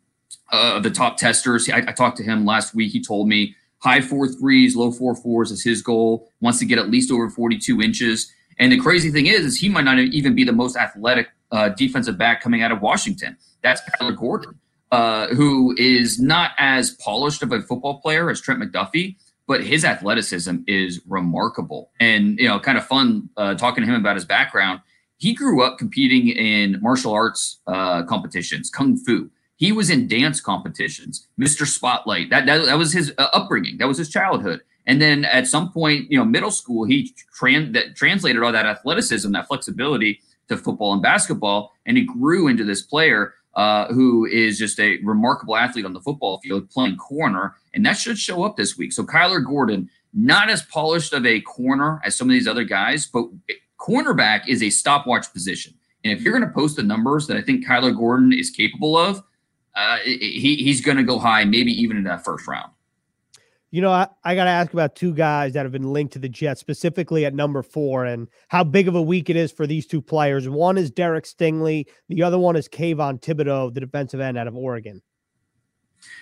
of 0.51 0.81
the 0.81 0.89
top 0.89 1.17
testers. 1.17 1.69
I, 1.69 1.77
I, 1.77 1.91
talked 1.91 2.17
to 2.17 2.23
him 2.23 2.43
last 2.43 2.73
week. 2.73 2.91
He 2.91 3.03
told 3.03 3.27
me 3.27 3.55
high 3.81 4.01
four 4.01 4.27
threes, 4.27 4.75
low 4.75 4.91
four 4.91 5.15
fours 5.15 5.51
is 5.51 5.63
his 5.63 5.81
goal. 5.81 6.29
Wants 6.39 6.59
to 6.59 6.65
get 6.65 6.79
at 6.79 6.89
least 6.89 7.11
over 7.11 7.29
42 7.29 7.81
inches. 7.81 8.31
And 8.59 8.71
the 8.71 8.79
crazy 8.79 9.11
thing 9.11 9.27
is, 9.27 9.45
is 9.45 9.57
he 9.57 9.69
might 9.69 9.85
not 9.85 9.99
even 9.99 10.35
be 10.35 10.43
the 10.43 10.53
most 10.53 10.75
athletic 10.77 11.29
uh, 11.51 11.69
defensive 11.69 12.17
back 12.17 12.41
coming 12.41 12.61
out 12.61 12.71
of 12.71 12.81
Washington. 12.81 13.37
That's 13.61 13.81
Kyler 13.99 14.17
Gordon 14.17 14.59
uh, 14.91 15.27
who 15.27 15.73
is 15.77 16.19
not 16.19 16.51
as 16.57 16.91
polished 16.91 17.41
of 17.41 17.51
a 17.51 17.61
football 17.61 17.99
player 18.01 18.29
as 18.29 18.41
Trent 18.41 18.61
McDuffie, 18.61 19.15
but 19.47 19.63
his 19.63 19.85
athleticism 19.85 20.57
is 20.67 21.01
remarkable. 21.07 21.91
And, 21.99 22.37
you 22.37 22.47
know, 22.47 22.59
kind 22.59 22.77
of 22.77 22.85
fun 22.85 23.29
uh, 23.37 23.55
talking 23.55 23.83
to 23.83 23.89
him 23.89 23.99
about 23.99 24.15
his 24.15 24.25
background. 24.25 24.81
He 25.17 25.33
grew 25.33 25.63
up 25.63 25.77
competing 25.77 26.29
in 26.29 26.79
martial 26.81 27.13
arts 27.13 27.59
uh, 27.67 28.03
competitions, 28.03 28.69
kung 28.69 28.97
fu. 28.97 29.29
He 29.61 29.71
was 29.71 29.91
in 29.91 30.07
dance 30.07 30.41
competitions, 30.41 31.27
Mr. 31.39 31.67
Spotlight. 31.67 32.31
That 32.31 32.47
that, 32.47 32.65
that 32.65 32.79
was 32.79 32.91
his 32.91 33.13
uh, 33.19 33.27
upbringing. 33.31 33.77
That 33.77 33.87
was 33.87 33.99
his 33.99 34.09
childhood. 34.09 34.61
And 34.87 34.99
then 34.99 35.23
at 35.23 35.45
some 35.45 35.71
point, 35.71 36.09
you 36.09 36.17
know, 36.17 36.25
middle 36.25 36.49
school, 36.49 36.83
he 36.83 37.13
trans 37.31 37.71
that 37.73 37.95
translated 37.95 38.41
all 38.41 38.51
that 38.51 38.65
athleticism, 38.65 39.31
that 39.33 39.47
flexibility 39.47 40.19
to 40.47 40.57
football 40.57 40.93
and 40.93 41.01
basketball, 41.03 41.73
and 41.85 41.95
he 41.95 42.05
grew 42.05 42.47
into 42.47 42.63
this 42.63 42.81
player 42.81 43.35
uh, 43.53 43.85
who 43.93 44.25
is 44.25 44.57
just 44.57 44.79
a 44.79 44.97
remarkable 45.03 45.55
athlete 45.55 45.85
on 45.85 45.93
the 45.93 46.01
football 46.01 46.39
field, 46.39 46.67
playing 46.71 46.97
corner, 46.97 47.55
and 47.75 47.85
that 47.85 47.97
should 47.97 48.17
show 48.17 48.43
up 48.43 48.57
this 48.57 48.79
week. 48.79 48.91
So 48.91 49.03
Kyler 49.03 49.45
Gordon, 49.45 49.91
not 50.11 50.49
as 50.49 50.63
polished 50.63 51.13
of 51.13 51.23
a 51.27 51.39
corner 51.41 52.01
as 52.03 52.17
some 52.17 52.27
of 52.27 52.33
these 52.33 52.47
other 52.47 52.63
guys, 52.63 53.05
but 53.05 53.25
cornerback 53.79 54.47
is 54.47 54.63
a 54.63 54.71
stopwatch 54.71 55.31
position. 55.31 55.75
And 56.03 56.11
if 56.11 56.23
you're 56.23 56.35
going 56.35 56.49
to 56.49 56.55
post 56.55 56.77
the 56.77 56.83
numbers 56.83 57.27
that 57.27 57.37
I 57.37 57.43
think 57.43 57.63
Kyler 57.63 57.95
Gordon 57.95 58.33
is 58.33 58.49
capable 58.49 58.97
of, 58.97 59.21
uh, 59.75 59.97
he, 60.03 60.57
he's 60.57 60.81
going 60.81 60.97
to 60.97 61.03
go 61.03 61.19
high, 61.19 61.45
maybe 61.45 61.71
even 61.71 61.97
in 61.97 62.03
that 62.03 62.23
first 62.23 62.47
round. 62.47 62.71
You 63.73 63.81
know, 63.81 63.91
I, 63.91 64.07
I 64.25 64.35
got 64.35 64.43
to 64.43 64.49
ask 64.49 64.73
about 64.73 64.95
two 64.95 65.13
guys 65.13 65.53
that 65.53 65.63
have 65.63 65.71
been 65.71 65.93
linked 65.93 66.13
to 66.13 66.19
the 66.19 66.27
Jets, 66.27 66.59
specifically 66.59 67.25
at 67.25 67.33
number 67.33 67.63
four, 67.63 68.03
and 68.03 68.27
how 68.49 68.65
big 68.65 68.89
of 68.89 68.95
a 68.95 69.01
week 69.01 69.29
it 69.29 69.37
is 69.37 69.49
for 69.49 69.65
these 69.65 69.87
two 69.87 70.01
players. 70.01 70.49
One 70.49 70.77
is 70.77 70.91
Derek 70.91 71.23
Stingley, 71.23 71.85
the 72.09 72.23
other 72.23 72.37
one 72.37 72.57
is 72.57 72.67
Kayvon 72.67 73.21
Thibodeaux, 73.21 73.73
the 73.73 73.79
defensive 73.79 74.19
end 74.19 74.37
out 74.37 74.47
of 74.47 74.57
Oregon. 74.57 75.01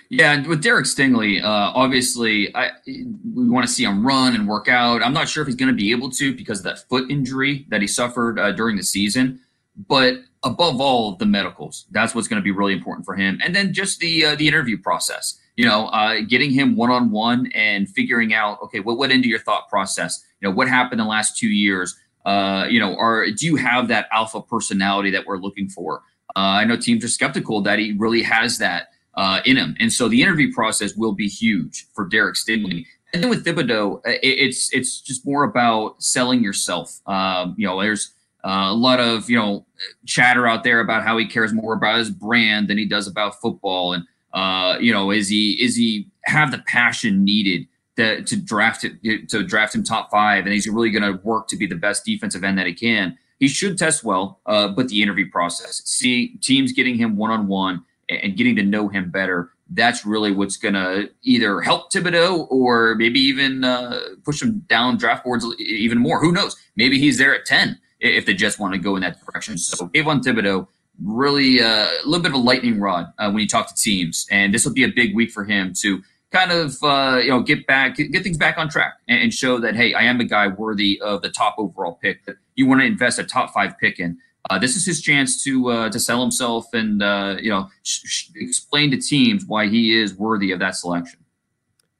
Yeah, 0.09 0.47
with 0.47 0.62
Derek 0.62 0.85
Stingley, 0.85 1.41
uh, 1.41 1.71
obviously, 1.73 2.55
I, 2.55 2.71
we 2.85 3.49
want 3.49 3.65
to 3.65 3.71
see 3.71 3.83
him 3.83 4.05
run 4.05 4.35
and 4.35 4.47
work 4.47 4.67
out. 4.67 5.01
I'm 5.01 5.13
not 5.13 5.29
sure 5.29 5.41
if 5.41 5.47
he's 5.47 5.55
going 5.55 5.71
to 5.71 5.75
be 5.75 5.91
able 5.91 6.12
to 6.12 6.35
because 6.35 6.59
of 6.59 6.65
that 6.65 6.88
foot 6.89 7.09
injury 7.09 7.65
that 7.69 7.81
he 7.81 7.88
suffered 7.88 8.39
uh, 8.39 8.51
during 8.51 8.75
the 8.75 8.83
season. 8.83 9.39
But 9.88 10.15
above 10.43 10.80
all, 10.80 11.15
the 11.15 11.25
medicals. 11.25 11.86
That's 11.91 12.15
what's 12.15 12.28
going 12.28 12.41
to 12.41 12.43
be 12.43 12.52
really 12.52 12.73
important 12.73 13.06
for 13.06 13.15
him. 13.15 13.39
And 13.43 13.56
then 13.56 13.73
just 13.73 13.99
the 13.99 14.25
uh, 14.25 14.36
the 14.36 14.47
interview 14.47 14.78
process 14.78 15.39
you 15.60 15.65
know, 15.65 15.88
uh, 15.88 16.21
getting 16.25 16.52
him 16.52 16.78
one 16.78 16.89
on 16.89 17.12
one 17.12 17.52
and 17.54 17.89
figuring 17.89 18.34
out, 18.34 18.62
okay, 18.63 18.80
what 18.80 18.97
went 18.97 19.12
into 19.12 19.28
your 19.28 19.39
thought 19.39 19.67
process? 19.67 20.25
You 20.39 20.47
know, 20.47 20.56
what 20.56 20.69
happened 20.69 21.02
in 21.02 21.06
the 21.06 21.10
last 21.10 21.38
two 21.38 21.49
years? 21.49 21.97
Uh, 22.25 22.65
you 22.69 22.80
know, 22.80 22.95
or 22.95 23.25
do 23.30 23.45
you 23.45 23.58
have 23.58 23.89
that 23.89 24.08
alpha 24.13 24.41
personality 24.41 25.12
that 25.12 25.25
we're 25.25 25.38
looking 25.38 25.67
for? 25.67 26.02
Uh, 26.34 26.62
I 26.62 26.63
know 26.63 26.78
teams 26.78 27.04
are 27.04 27.10
skeptical 27.10 27.62
that 27.63 27.78
he 27.78 27.91
really 27.91 28.23
has 28.23 28.58
that 28.60 28.88
uh, 29.15 29.41
in 29.43 29.58
him, 29.58 29.75
and 29.82 29.91
so 29.91 30.08
the 30.08 30.21
interview 30.21 30.49
process 30.54 30.95
will 30.95 31.12
be 31.12 31.28
huge 31.28 31.88
for 31.93 32.08
Derek 32.08 32.36
Stingley. 32.36 32.86
And 33.13 33.21
then 33.21 33.30
with 33.30 33.43
Thibodeaux, 33.43 33.97
uh, 33.97 34.12
it, 34.12 34.19
it's 34.21 34.71
it's 34.71 35.02
just 35.02 35.25
more 35.25 35.43
about 35.43 36.02
selling 36.02 36.41
yourself. 36.41 37.02
Um, 37.06 37.56
you 37.58 37.67
know, 37.67 37.82
there's 37.82 38.13
uh, 38.43 38.67
a 38.69 38.75
lot 38.75 38.99
of 38.99 39.30
you 39.30 39.38
know 39.38 39.65
chatter 40.06 40.47
out 40.47 40.63
there 40.63 40.80
about 40.80 41.04
how 41.04 41.17
he 41.17 41.25
cares 41.25 41.54
more 41.54 41.73
about 41.73 41.97
his 41.97 42.10
brand 42.10 42.67
than 42.67 42.78
he 42.78 42.86
does 42.86 43.08
about 43.08 43.39
football, 43.41 43.93
and 43.93 44.04
uh, 44.34 44.78
you 44.80 44.93
know, 44.93 45.12
is 45.12 45.28
he 45.28 45.54
is 45.63 45.75
he 45.75 46.08
have 46.25 46.52
the 46.52 46.60
passion 46.67 47.23
needed 47.23 47.67
to, 47.97 48.23
to 48.23 48.36
draft 48.38 48.84
it 48.84 49.30
to 49.30 49.43
draft 49.43 49.75
him 49.75 49.84
top 49.84 50.10
five, 50.12 50.45
and 50.45 50.54
he's 50.54 50.67
really 50.67 50.89
going 50.89 51.04
to 51.04 51.19
work 51.23 51.47
to 51.47 51.58
be 51.58 51.65
the 51.65 51.75
best 51.75 52.06
defensive 52.06 52.43
end 52.43 52.58
that 52.58 52.67
he 52.67 52.73
can. 52.73 53.17
He 53.39 53.47
should 53.47 53.78
test 53.78 54.04
well, 54.04 54.41
uh, 54.45 54.67
but 54.67 54.89
the 54.89 55.02
interview 55.02 55.30
process, 55.32 55.82
see 55.86 56.36
teams 56.41 56.73
getting 56.73 56.95
him 56.95 57.15
one 57.15 57.32
on 57.32 57.47
one 57.47 57.84
and 58.10 58.36
getting 58.36 58.56
to 58.58 58.63
know 58.63 58.89
him 58.89 59.10
better. 59.10 59.52
That's 59.71 60.06
really 60.06 60.32
what's 60.32 60.58
going 60.58 60.73
to 60.73 61.10
either 61.21 61.62
help 61.62 61.91
Thibodeaux 61.91 62.47
or 62.49 62.95
maybe 62.95 63.19
even 63.19 63.63
uh, 63.63 63.99
push 64.25 64.41
him 64.41 64.60
down 64.67 64.97
draft 64.97 65.23
boards 65.23 65.45
even 65.60 65.99
more. 65.99 66.19
Who 66.19 66.32
knows? 66.32 66.56
Maybe 66.75 66.99
he's 66.99 67.17
there 67.17 67.34
at 67.34 67.45
ten 67.45 67.80
if 67.99 68.25
they 68.25 68.33
just 68.33 68.59
want 68.59 68.73
to 68.73 68.79
go 68.79 68.95
in 68.95 69.01
that 69.01 69.17
direction. 69.25 69.57
So, 69.57 69.88
Kayvon 69.88 70.21
Thibodeaux, 70.21 70.67
really 71.03 71.62
uh, 71.62 71.88
a 71.88 72.05
little 72.05 72.21
bit 72.21 72.31
of 72.31 72.35
a 72.35 72.41
lightning 72.41 72.79
rod 72.79 73.12
uh, 73.17 73.31
when 73.31 73.39
you 73.41 73.47
talk 73.47 73.67
to 73.67 73.75
teams, 73.75 74.27
and 74.29 74.53
this 74.53 74.65
will 74.65 74.73
be 74.73 74.83
a 74.83 74.89
big 74.89 75.15
week 75.15 75.31
for 75.31 75.45
him 75.45 75.73
to 75.81 76.01
kind 76.31 76.51
of 76.51 76.77
uh, 76.83 77.19
you 77.21 77.29
know 77.29 77.41
get 77.41 77.65
back, 77.67 77.95
get, 77.95 78.23
things 78.23 78.38
back 78.38 78.57
on 78.57 78.69
track, 78.69 78.93
and, 79.07 79.21
and, 79.21 79.33
show 79.33 79.59
that 79.59 79.75
hey, 79.75 79.93
I 79.93 80.03
am 80.03 80.19
a 80.19 80.25
guy 80.25 80.47
worthy 80.47 80.99
of 81.01 81.21
the 81.21 81.29
top 81.29 81.55
overall 81.57 81.93
pick 82.01 82.25
that 82.25 82.35
you 82.55 82.67
want 82.67 82.81
to 82.81 82.85
invest 82.85 83.19
a 83.19 83.23
top 83.23 83.53
five 83.53 83.77
pick 83.79 83.99
in. 83.99 84.17
Uh, 84.49 84.57
this 84.57 84.75
is 84.75 84.85
his 84.85 85.01
chance 85.01 85.43
to 85.43 85.69
uh, 85.69 85.89
to 85.89 85.99
sell 85.99 86.21
himself 86.21 86.73
and 86.73 87.01
uh, 87.03 87.38
you 87.39 87.49
know 87.49 87.69
sh- 87.83 88.01
sh- 88.05 88.29
explain 88.35 88.91
to 88.91 88.97
teams 88.97 89.45
why 89.45 89.67
he 89.67 89.97
is 89.97 90.15
worthy 90.15 90.51
of 90.51 90.59
that 90.59 90.75
selection. 90.75 91.19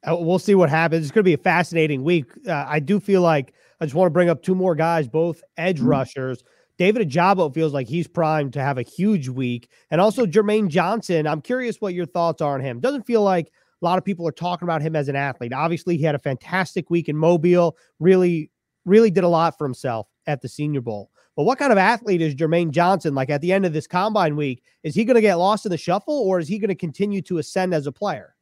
We'll 0.08 0.40
see 0.40 0.56
what 0.56 0.70
happens. 0.70 1.04
It's 1.04 1.12
going 1.12 1.24
to 1.24 1.30
be 1.30 1.34
a 1.34 1.38
fascinating 1.38 2.06
week. 2.06 2.28
I 2.48 2.80
do 2.80 3.02
feel 3.02 3.22
like 3.22 3.54
I 3.82 3.86
just 3.86 3.96
want 3.96 4.08
to 4.08 4.14
bring 4.14 4.30
up 4.30 4.44
two 4.44 4.56
more 4.56 4.76
guys, 4.76 5.08
both 5.08 5.42
edge 5.58 5.78
mm-hmm. 5.78 5.88
rushers. 5.88 6.44
David 6.78 7.10
Ojabo 7.10 7.54
feels 7.54 7.74
like 7.74 7.88
he's 7.88 8.08
primed 8.08 8.54
to 8.54 8.62
have 8.62 8.78
a 8.78 8.84
huge 8.84 9.28
week. 9.28 9.70
And 9.92 10.00
also 10.00 10.26
Jermaine 10.26 10.70
Johnson. 10.70 11.28
I'm 11.28 11.42
curious 11.42 11.82
what 11.82 11.94
your 11.94 12.06
thoughts 12.06 12.42
are 12.42 12.54
on 12.54 12.62
him. 12.62 12.80
Doesn't 12.80 13.06
feel 13.06 13.22
like 13.22 13.48
a 13.48 13.86
lot 13.86 13.98
of 13.98 14.06
people 14.06 14.28
are 14.28 14.32
talking 14.32 14.66
about 14.66 14.82
him 14.82 14.96
as 14.96 15.10
an 15.10 15.16
athlete. 15.16 15.54
Obviously, 15.54 15.98
he 15.98 16.04
had 16.04 16.16
a 16.16 16.20
fantastic 16.20 16.90
week 16.90 17.10
in 17.10 17.18
Mobile, 17.18 17.78
really, 18.00 18.52
really 18.86 19.12
did 19.12 19.24
a 19.24 19.28
lot 19.28 19.58
for 19.58 19.66
himself 19.66 20.08
at 20.28 20.42
the 20.42 20.50
Senior 20.50 20.82
Bowl. 20.82 21.12
But 21.36 21.44
what 21.44 21.58
kind 21.58 21.72
of 21.72 21.78
athlete 21.78 22.22
is 22.22 22.36
Jermaine 22.36 22.72
Johnson? 22.72 23.16
Like 23.16 23.30
at 23.30 23.40
the 23.40 23.54
end 23.54 23.66
of 23.66 23.72
this 23.72 23.88
combine 23.88 24.36
week, 24.36 24.64
is 24.84 24.96
he 24.96 25.06
going 25.06 25.16
to 25.16 25.22
get 25.22 25.36
lost 25.36 25.66
in 25.66 25.72
the 25.72 25.78
shuffle 25.78 26.20
or 26.20 26.40
is 26.40 26.48
he 26.48 26.60
going 26.60 26.70
to 26.70 26.76
continue 26.76 27.22
to 27.24 27.38
ascend 27.38 27.74
as 27.74 27.88
a 27.88 27.92
player, 27.94 28.36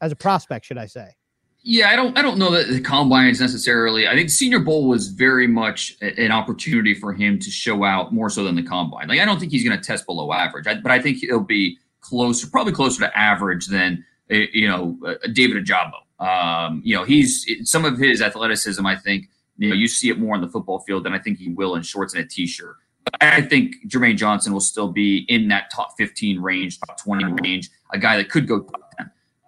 as 0.00 0.12
a 0.12 0.16
prospect, 0.16 0.64
should 0.64 0.78
I 0.78 0.86
say? 0.86 1.10
Yeah, 1.70 1.90
I 1.90 1.96
don't. 1.96 2.16
I 2.16 2.22
don't 2.22 2.38
know 2.38 2.50
that 2.52 2.68
the 2.68 2.80
combine 2.80 3.28
is 3.28 3.42
necessarily. 3.42 4.08
I 4.08 4.14
think 4.14 4.30
Senior 4.30 4.60
Bowl 4.60 4.88
was 4.88 5.08
very 5.08 5.46
much 5.46 5.98
an 6.00 6.32
opportunity 6.32 6.94
for 6.94 7.12
him 7.12 7.38
to 7.38 7.50
show 7.50 7.84
out 7.84 8.10
more 8.10 8.30
so 8.30 8.42
than 8.42 8.54
the 8.54 8.62
combine. 8.62 9.06
Like 9.06 9.20
I 9.20 9.26
don't 9.26 9.38
think 9.38 9.52
he's 9.52 9.62
going 9.62 9.78
to 9.78 9.84
test 9.84 10.06
below 10.06 10.32
average, 10.32 10.64
but 10.64 10.90
I 10.90 10.98
think 10.98 11.18
he'll 11.18 11.40
be 11.40 11.76
closer, 12.00 12.46
probably 12.46 12.72
closer 12.72 13.00
to 13.00 13.14
average 13.14 13.66
than 13.66 14.02
eh, 14.30 14.46
you 14.50 14.66
know 14.66 14.98
David 15.34 15.62
Ojabo. 15.62 16.26
Um, 16.26 16.80
you 16.86 16.96
know, 16.96 17.04
he's 17.04 17.46
some 17.64 17.84
of 17.84 17.98
his 17.98 18.22
athleticism. 18.22 18.86
I 18.86 18.96
think 18.96 19.28
you 19.58 19.68
know 19.68 19.74
you 19.74 19.88
see 19.88 20.08
it 20.08 20.18
more 20.18 20.34
on 20.34 20.40
the 20.40 20.48
football 20.48 20.78
field 20.80 21.04
than 21.04 21.12
I 21.12 21.18
think 21.18 21.36
he 21.36 21.50
will 21.50 21.74
in 21.74 21.82
shorts 21.82 22.14
and 22.14 22.24
a 22.24 22.26
t-shirt. 22.26 22.76
I 23.20 23.42
think 23.42 23.74
Jermaine 23.86 24.16
Johnson 24.16 24.54
will 24.54 24.60
still 24.60 24.88
be 24.88 25.26
in 25.28 25.48
that 25.48 25.70
top 25.70 25.98
15 25.98 26.40
range, 26.40 26.80
top 26.80 26.98
20 26.98 27.42
range, 27.42 27.68
a 27.92 27.98
guy 27.98 28.16
that 28.16 28.30
could 28.30 28.48
go 28.48 28.60
top 28.60 28.87
10 28.87 28.87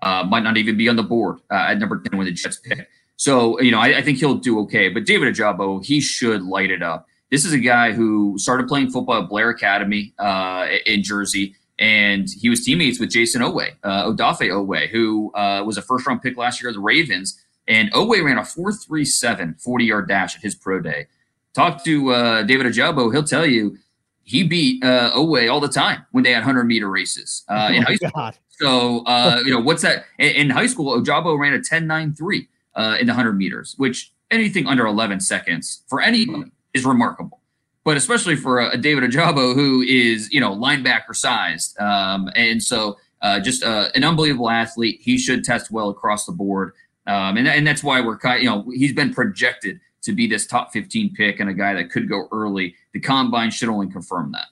uh, 0.02 0.24
might 0.24 0.42
not 0.42 0.56
even 0.56 0.76
be 0.76 0.88
on 0.88 0.96
the 0.96 1.02
board 1.02 1.38
uh, 1.50 1.66
at 1.68 1.78
number 1.78 2.00
10 2.00 2.16
when 2.18 2.26
the 2.26 2.32
Jets 2.32 2.58
pick. 2.58 2.88
So, 3.16 3.60
you 3.60 3.70
know, 3.70 3.78
I, 3.78 3.98
I, 3.98 4.02
think 4.02 4.18
he'll 4.18 4.36
do 4.36 4.58
okay. 4.60 4.88
But 4.88 5.04
David 5.04 5.34
Ojabo, 5.34 5.84
he 5.84 6.00
should 6.00 6.42
light 6.42 6.70
it 6.70 6.82
up. 6.82 7.06
This 7.30 7.44
is 7.44 7.52
a 7.52 7.58
guy 7.58 7.92
who 7.92 8.36
started 8.38 8.66
playing 8.66 8.90
football 8.90 9.22
at 9.22 9.28
Blair 9.28 9.50
Academy 9.50 10.14
uh, 10.18 10.68
in 10.86 11.02
Jersey, 11.02 11.54
and 11.78 12.26
he 12.40 12.48
was 12.48 12.64
teammates 12.64 12.98
with 12.98 13.10
Jayson 13.10 13.42
Oweh, 13.42 13.72
uh, 13.84 14.06
Odafe 14.06 14.48
Oweh, 14.48 14.88
who 14.88 15.30
uh, 15.34 15.62
was 15.64 15.76
a 15.76 15.82
first 15.82 16.06
round 16.06 16.22
pick 16.22 16.36
last 16.36 16.62
year 16.62 16.70
of 16.70 16.74
the 16.74 16.80
Ravens. 16.80 17.40
And 17.68 17.92
Oweh 17.92 18.24
ran 18.24 18.38
a 18.38 18.40
4.37 18.40 19.60
40 19.60 19.84
yard 19.84 20.08
dash 20.08 20.34
at 20.34 20.42
his 20.42 20.54
pro 20.54 20.80
day. 20.80 21.06
Talk 21.54 21.84
to 21.84 22.12
uh, 22.12 22.42
David 22.42 22.66
Ojabo, 22.66 23.12
he'll 23.12 23.22
tell 23.22 23.46
you 23.46 23.76
he 24.24 24.44
beat 24.44 24.82
uh, 24.84 25.12
Oweh 25.14 25.52
all 25.52 25.60
the 25.60 25.68
time 25.68 26.06
when 26.12 26.24
they 26.24 26.30
had 26.30 26.40
100 26.40 26.64
meter 26.64 26.88
races 26.88 27.44
uh, 27.48 27.68
oh 27.68 27.74
in 27.74 27.82
high 27.82 27.96
school. 27.96 28.10
God. 28.14 28.38
So, 28.60 29.04
uh, 29.06 29.40
you 29.44 29.52
know, 29.52 29.60
what's 29.60 29.80
that? 29.82 30.04
In, 30.18 30.50
high 30.50 30.66
school, 30.66 31.00
Ojabo 31.00 31.38
ran 31.38 31.54
a 31.54 31.58
10.93 31.58 32.46
uh, 32.74 32.96
in 33.00 33.06
the 33.06 33.12
100 33.12 33.32
meters, 33.32 33.74
which 33.78 34.12
anything 34.30 34.66
under 34.66 34.86
11 34.86 35.20
seconds 35.20 35.82
for 35.88 36.02
anybody 36.02 36.50
is 36.74 36.84
remarkable. 36.84 37.40
But 37.84 37.96
especially 37.96 38.36
for 38.36 38.58
a, 38.58 38.72
a 38.72 38.76
David 38.76 39.10
Ojabo 39.10 39.54
who 39.54 39.80
is, 39.80 40.30
you 40.30 40.40
know, 40.40 40.54
linebacker 40.54 41.16
sized. 41.16 41.80
Um, 41.80 42.28
and 42.36 42.62
so 42.62 42.98
uh, 43.22 43.40
just 43.40 43.64
uh, 43.64 43.88
an 43.94 44.04
unbelievable 44.04 44.50
athlete. 44.50 45.00
He 45.00 45.16
should 45.16 45.42
test 45.42 45.70
well 45.70 45.88
across 45.88 46.26
the 46.26 46.32
board. 46.32 46.72
Um, 47.06 47.38
and, 47.38 47.48
and 47.48 47.66
that's 47.66 47.82
why 47.82 48.02
we're, 48.02 48.18
you 48.36 48.44
know, 48.44 48.70
he's 48.74 48.92
been 48.92 49.14
projected 49.14 49.80
to 50.02 50.12
be 50.12 50.26
this 50.26 50.46
top 50.46 50.70
15 50.70 51.14
pick 51.14 51.40
and 51.40 51.48
a 51.48 51.54
guy 51.54 51.72
that 51.72 51.90
could 51.90 52.10
go 52.10 52.28
early. 52.30 52.74
The 52.92 53.00
combine 53.00 53.50
should 53.50 53.70
only 53.70 53.88
confirm 53.88 54.32
that. 54.32 54.48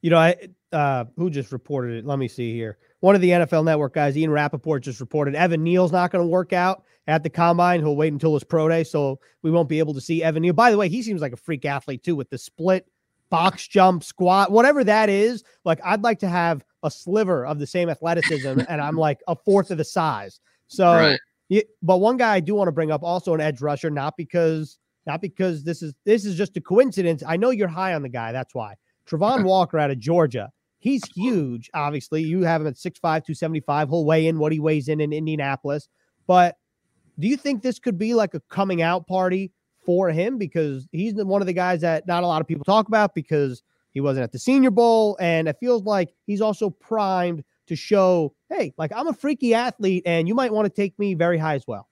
You 0.00 0.08
know, 0.08 0.18
I 0.18 0.36
uh, 0.72 1.04
who 1.16 1.30
just 1.30 1.52
reported 1.52 1.98
it? 1.98 2.06
Let 2.06 2.18
me 2.18 2.28
see 2.28 2.54
here 2.54 2.78
one 3.00 3.14
of 3.14 3.20
the 3.20 3.30
NFL 3.30 3.64
Network 3.64 3.94
guys, 3.94 4.16
Ian 4.16 4.30
Rapoport, 4.30 4.82
just 4.82 5.00
reported 5.00 5.34
Evan 5.34 5.62
Neal's 5.62 5.92
not 5.92 6.10
going 6.10 6.22
to 6.22 6.28
work 6.28 6.52
out 6.52 6.84
at 7.06 7.22
the 7.22 7.30
combine. 7.30 7.80
He'll 7.80 7.96
wait 7.96 8.12
until 8.12 8.34
his 8.34 8.44
pro 8.44 8.68
day, 8.68 8.84
so 8.84 9.18
we 9.42 9.50
won't 9.50 9.68
be 9.68 9.78
able 9.78 9.94
to 9.94 10.00
see 10.00 10.22
Evan 10.22 10.42
Neal. 10.42 10.52
By 10.52 10.70
the 10.70 10.76
way, 10.76 10.88
he 10.88 11.02
seems 11.02 11.20
like 11.20 11.32
a 11.32 11.36
freak 11.36 11.64
athlete 11.64 12.02
too 12.02 12.14
with 12.14 12.30
the 12.30 12.38
split 12.38 12.86
box 13.30 13.66
jump, 13.66 14.04
squat, 14.04 14.50
whatever 14.50 14.84
that 14.84 15.08
is. 15.08 15.42
Like 15.64 15.80
I'd 15.84 16.02
like 16.02 16.18
to 16.20 16.28
have 16.28 16.64
a 16.82 16.90
sliver 16.90 17.46
of 17.46 17.58
the 17.58 17.66
same 17.66 17.88
athleticism, 17.88 18.60
and 18.68 18.80
I'm 18.80 18.96
like 18.96 19.20
a 19.26 19.34
fourth 19.34 19.70
of 19.70 19.78
the 19.78 19.84
size. 19.84 20.40
So, 20.68 20.92
right. 20.92 21.20
yeah, 21.48 21.62
but 21.82 21.98
one 21.98 22.16
guy 22.16 22.34
I 22.34 22.40
do 22.40 22.54
want 22.54 22.68
to 22.68 22.72
bring 22.72 22.90
up, 22.90 23.02
also 23.02 23.34
an 23.34 23.40
edge 23.40 23.60
rusher, 23.60 23.90
not 23.90 24.16
because 24.16 24.78
not 25.06 25.22
because 25.22 25.64
this 25.64 25.82
is 25.82 25.94
this 26.04 26.26
is 26.26 26.36
just 26.36 26.56
a 26.58 26.60
coincidence. 26.60 27.22
I 27.26 27.38
know 27.38 27.50
you're 27.50 27.68
high 27.68 27.94
on 27.94 28.02
the 28.02 28.08
guy, 28.08 28.32
that's 28.32 28.54
why. 28.54 28.74
Travon 29.08 29.44
Walker 29.46 29.78
out 29.78 29.90
of 29.90 29.98
Georgia 29.98 30.52
He's 30.80 31.02
huge, 31.14 31.70
obviously. 31.74 32.22
You 32.22 32.42
have 32.42 32.62
him 32.62 32.66
at 32.66 32.74
6'5, 32.74 33.00
275. 33.00 33.88
He'll 33.90 34.04
weigh 34.04 34.26
in 34.26 34.38
what 34.38 34.50
he 34.50 34.58
weighs 34.58 34.88
in 34.88 35.00
in 35.00 35.12
Indianapolis. 35.12 35.88
But 36.26 36.56
do 37.18 37.28
you 37.28 37.36
think 37.36 37.62
this 37.62 37.78
could 37.78 37.98
be 37.98 38.14
like 38.14 38.32
a 38.32 38.40
coming 38.48 38.80
out 38.80 39.06
party 39.06 39.52
for 39.84 40.08
him? 40.08 40.38
Because 40.38 40.88
he's 40.90 41.14
one 41.14 41.42
of 41.42 41.46
the 41.46 41.52
guys 41.52 41.82
that 41.82 42.06
not 42.06 42.22
a 42.22 42.26
lot 42.26 42.40
of 42.40 42.48
people 42.48 42.64
talk 42.64 42.88
about 42.88 43.14
because 43.14 43.62
he 43.92 44.00
wasn't 44.00 44.24
at 44.24 44.32
the 44.32 44.38
Senior 44.38 44.70
Bowl. 44.70 45.18
And 45.20 45.48
it 45.48 45.56
feels 45.60 45.82
like 45.82 46.14
he's 46.26 46.40
also 46.40 46.70
primed 46.70 47.44
to 47.66 47.76
show, 47.76 48.34
hey, 48.48 48.72
like 48.78 48.90
I'm 48.96 49.06
a 49.06 49.12
freaky 49.12 49.52
athlete 49.52 50.02
and 50.06 50.26
you 50.26 50.34
might 50.34 50.52
want 50.52 50.64
to 50.64 50.70
take 50.74 50.98
me 50.98 51.12
very 51.12 51.36
high 51.36 51.56
as 51.56 51.66
well? 51.66 51.89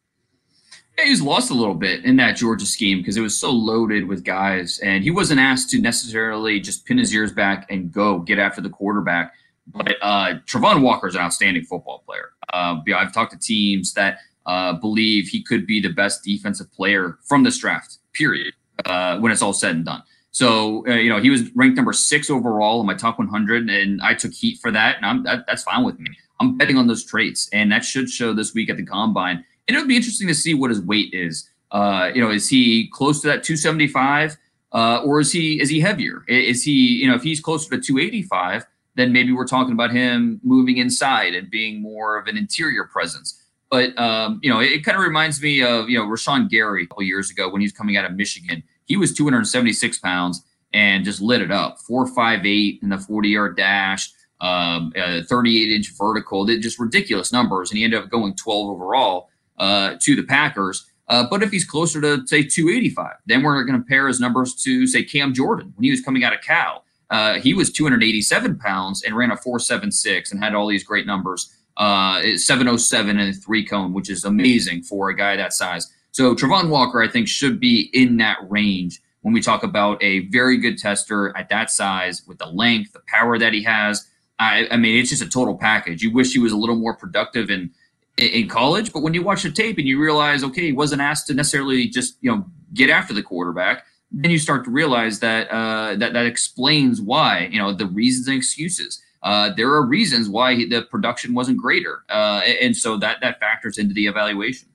Yeah, 0.98 1.04
he's 1.04 1.22
lost 1.22 1.50
a 1.52 1.54
little 1.54 1.76
bit 1.76 2.04
in 2.04 2.16
that 2.16 2.34
Georgia 2.34 2.66
scheme 2.66 2.98
because 2.98 3.16
it 3.16 3.20
was 3.20 3.38
so 3.38 3.52
loaded 3.52 4.08
with 4.08 4.24
guys, 4.24 4.80
and 4.80 5.04
he 5.04 5.12
wasn't 5.12 5.38
asked 5.38 5.70
to 5.70 5.80
necessarily 5.80 6.58
just 6.58 6.84
pin 6.86 6.98
his 6.98 7.14
ears 7.14 7.30
back 7.32 7.70
and 7.70 7.92
go 7.92 8.18
get 8.18 8.40
after 8.40 8.60
the 8.60 8.68
quarterback. 8.68 9.32
But 9.68 9.94
uh, 10.02 10.34
Travon 10.46 10.82
Walker 10.82 11.06
is 11.06 11.14
an 11.14 11.20
outstanding 11.20 11.62
football 11.62 12.02
player. 12.04 12.30
Uh, 12.52 12.80
I've 12.96 13.12
talked 13.12 13.30
to 13.30 13.38
teams 13.38 13.94
that 13.94 14.18
uh, 14.46 14.72
believe 14.72 15.28
he 15.28 15.40
could 15.40 15.68
be 15.68 15.80
the 15.80 15.92
best 15.92 16.24
defensive 16.24 16.72
player 16.72 17.18
from 17.22 17.44
this 17.44 17.58
draft, 17.58 17.98
period, 18.12 18.54
uh, 18.84 19.18
when 19.20 19.30
it's 19.30 19.42
all 19.42 19.52
said 19.52 19.76
and 19.76 19.84
done. 19.84 20.02
So, 20.32 20.84
uh, 20.88 20.94
you 20.94 21.10
know, 21.10 21.20
he 21.20 21.30
was 21.30 21.54
ranked 21.54 21.76
number 21.76 21.92
six 21.92 22.28
overall 22.28 22.80
in 22.80 22.86
my 22.86 22.94
top 22.94 23.18
100, 23.20 23.70
and 23.70 24.02
I 24.02 24.14
took 24.14 24.32
heat 24.32 24.58
for 24.60 24.72
that, 24.72 24.96
and 24.96 25.06
I'm, 25.06 25.22
that, 25.24 25.44
that's 25.46 25.62
fine 25.62 25.84
with 25.84 26.00
me. 26.00 26.10
I'm 26.40 26.56
betting 26.56 26.76
on 26.76 26.88
those 26.88 27.04
traits, 27.04 27.48
and 27.52 27.70
that 27.70 27.84
should 27.84 28.10
show 28.10 28.34
this 28.34 28.52
week 28.52 28.68
at 28.68 28.76
the 28.76 28.84
combine. 28.84 29.44
And 29.68 29.76
it 29.76 29.80
would 29.80 29.88
be 29.88 29.96
interesting 29.96 30.26
to 30.28 30.34
see 30.34 30.54
what 30.54 30.70
his 30.70 30.80
weight 30.80 31.12
is. 31.12 31.48
Uh, 31.70 32.10
you 32.14 32.20
know, 32.22 32.30
is 32.30 32.48
he 32.48 32.88
close 32.92 33.20
to 33.20 33.28
that 33.28 33.42
275, 33.42 34.36
uh, 34.72 35.02
or 35.04 35.20
is 35.20 35.30
he 35.30 35.60
is 35.60 35.68
he 35.68 35.80
heavier? 35.80 36.24
Is 36.26 36.64
he, 36.64 36.72
you 36.72 37.06
know, 37.06 37.14
if 37.14 37.22
he's 37.22 37.40
closer 37.40 37.68
to 37.70 37.80
285, 37.80 38.64
then 38.94 39.12
maybe 39.12 39.32
we're 39.32 39.46
talking 39.46 39.72
about 39.72 39.90
him 39.90 40.40
moving 40.42 40.78
inside 40.78 41.34
and 41.34 41.50
being 41.50 41.82
more 41.82 42.18
of 42.18 42.26
an 42.26 42.36
interior 42.36 42.84
presence. 42.84 43.42
But 43.70 43.96
um, 43.98 44.40
you 44.42 44.50
know, 44.50 44.60
it, 44.60 44.72
it 44.72 44.84
kind 44.84 44.96
of 44.96 45.04
reminds 45.04 45.42
me 45.42 45.62
of 45.62 45.90
you 45.90 45.98
know 45.98 46.06
Rashan 46.06 46.48
Gary 46.48 46.84
a 46.84 46.86
couple 46.86 47.02
years 47.02 47.30
ago 47.30 47.50
when 47.50 47.60
he 47.60 47.66
was 47.66 47.72
coming 47.72 47.98
out 47.98 48.06
of 48.06 48.12
Michigan 48.16 48.62
he 48.88 48.96
was 48.96 49.14
276 49.14 49.98
pounds 49.98 50.42
and 50.72 51.04
just 51.04 51.20
lit 51.20 51.42
it 51.42 51.52
up. 51.52 51.78
Four 51.78 52.06
five 52.08 52.44
eight 52.44 52.80
in 52.82 52.88
the 52.88 52.98
40 52.98 53.28
yard 53.28 53.56
dash, 53.56 54.10
um, 54.40 54.92
38 54.96 55.70
inch 55.70 55.92
vertical. 55.96 56.44
They're 56.44 56.58
just 56.58 56.80
ridiculous 56.80 57.32
numbers, 57.32 57.70
and 57.70 57.78
he 57.78 57.84
ended 57.84 58.02
up 58.02 58.10
going 58.10 58.34
12 58.34 58.70
overall 58.70 59.27
uh, 59.58 59.94
to 60.00 60.16
the 60.16 60.22
Packers. 60.22 60.86
Uh, 61.08 61.26
but 61.28 61.42
if 61.42 61.50
he's 61.50 61.64
closer 61.64 62.00
to 62.00 62.26
say 62.26 62.42
285, 62.42 63.14
then 63.26 63.42
we're 63.42 63.54
going 63.64 63.66
to 63.66 63.72
compare 63.72 64.08
his 64.08 64.20
numbers 64.20 64.54
to 64.54 64.86
say 64.86 65.02
Cam 65.02 65.32
Jordan 65.32 65.72
when 65.74 65.84
he 65.84 65.90
was 65.90 66.02
coming 66.02 66.22
out 66.22 66.34
of 66.34 66.42
Cal. 66.42 66.84
Uh, 67.10 67.40
he 67.40 67.54
was 67.54 67.72
287 67.72 68.58
pounds 68.58 69.02
and 69.02 69.16
ran 69.16 69.30
a 69.30 69.36
476 69.36 70.30
and 70.30 70.42
had 70.42 70.54
all 70.54 70.66
these 70.66 70.84
great 70.84 71.06
numbers. 71.06 71.54
Uh, 71.78 72.36
707 72.36 73.18
and 73.18 73.30
a 73.30 73.32
three 73.32 73.64
cone, 73.64 73.92
which 73.92 74.10
is 74.10 74.24
amazing 74.24 74.82
for 74.82 75.08
a 75.08 75.16
guy 75.16 75.36
that 75.36 75.52
size. 75.52 75.90
So 76.10 76.34
Travon 76.34 76.68
Walker, 76.68 77.00
I 77.00 77.08
think, 77.08 77.28
should 77.28 77.60
be 77.60 77.88
in 77.92 78.16
that 78.18 78.38
range 78.48 79.00
when 79.22 79.32
we 79.32 79.40
talk 79.40 79.62
about 79.62 80.02
a 80.02 80.26
very 80.28 80.58
good 80.58 80.76
tester 80.76 81.36
at 81.36 81.48
that 81.48 81.70
size 81.70 82.26
with 82.26 82.38
the 82.38 82.46
length, 82.46 82.92
the 82.92 83.02
power 83.06 83.38
that 83.38 83.52
he 83.52 83.62
has. 83.62 84.08
I, 84.38 84.66
I 84.70 84.76
mean, 84.76 84.98
it's 84.98 85.10
just 85.10 85.22
a 85.22 85.28
total 85.28 85.56
package. 85.56 86.02
You 86.02 86.12
wish 86.12 86.32
he 86.32 86.38
was 86.38 86.52
a 86.52 86.56
little 86.56 86.76
more 86.76 86.96
productive 86.96 87.50
in 87.50 87.70
in 88.18 88.48
college, 88.48 88.92
but 88.92 89.02
when 89.02 89.14
you 89.14 89.22
watch 89.22 89.44
the 89.44 89.50
tape 89.50 89.78
and 89.78 89.86
you 89.86 90.00
realize, 90.00 90.42
okay, 90.42 90.62
he 90.62 90.72
wasn't 90.72 91.00
asked 91.00 91.28
to 91.28 91.34
necessarily 91.34 91.88
just 91.88 92.16
you 92.20 92.30
know 92.30 92.44
get 92.74 92.90
after 92.90 93.14
the 93.14 93.22
quarterback, 93.22 93.84
then 94.10 94.30
you 94.30 94.38
start 94.38 94.64
to 94.64 94.70
realize 94.70 95.20
that 95.20 95.48
uh, 95.50 95.94
that 95.96 96.12
that 96.12 96.26
explains 96.26 97.00
why 97.00 97.48
you 97.50 97.58
know 97.58 97.72
the 97.72 97.86
reasons 97.86 98.28
and 98.28 98.36
excuses. 98.36 99.02
Uh, 99.22 99.50
there 99.56 99.68
are 99.68 99.84
reasons 99.84 100.28
why 100.28 100.54
he, 100.54 100.64
the 100.64 100.82
production 100.82 101.34
wasn't 101.34 101.56
greater, 101.56 102.04
uh, 102.08 102.40
and 102.60 102.76
so 102.76 102.96
that 102.96 103.18
that 103.20 103.38
factors 103.40 103.78
into 103.78 103.94
the 103.94 104.06
evaluation. 104.06 104.68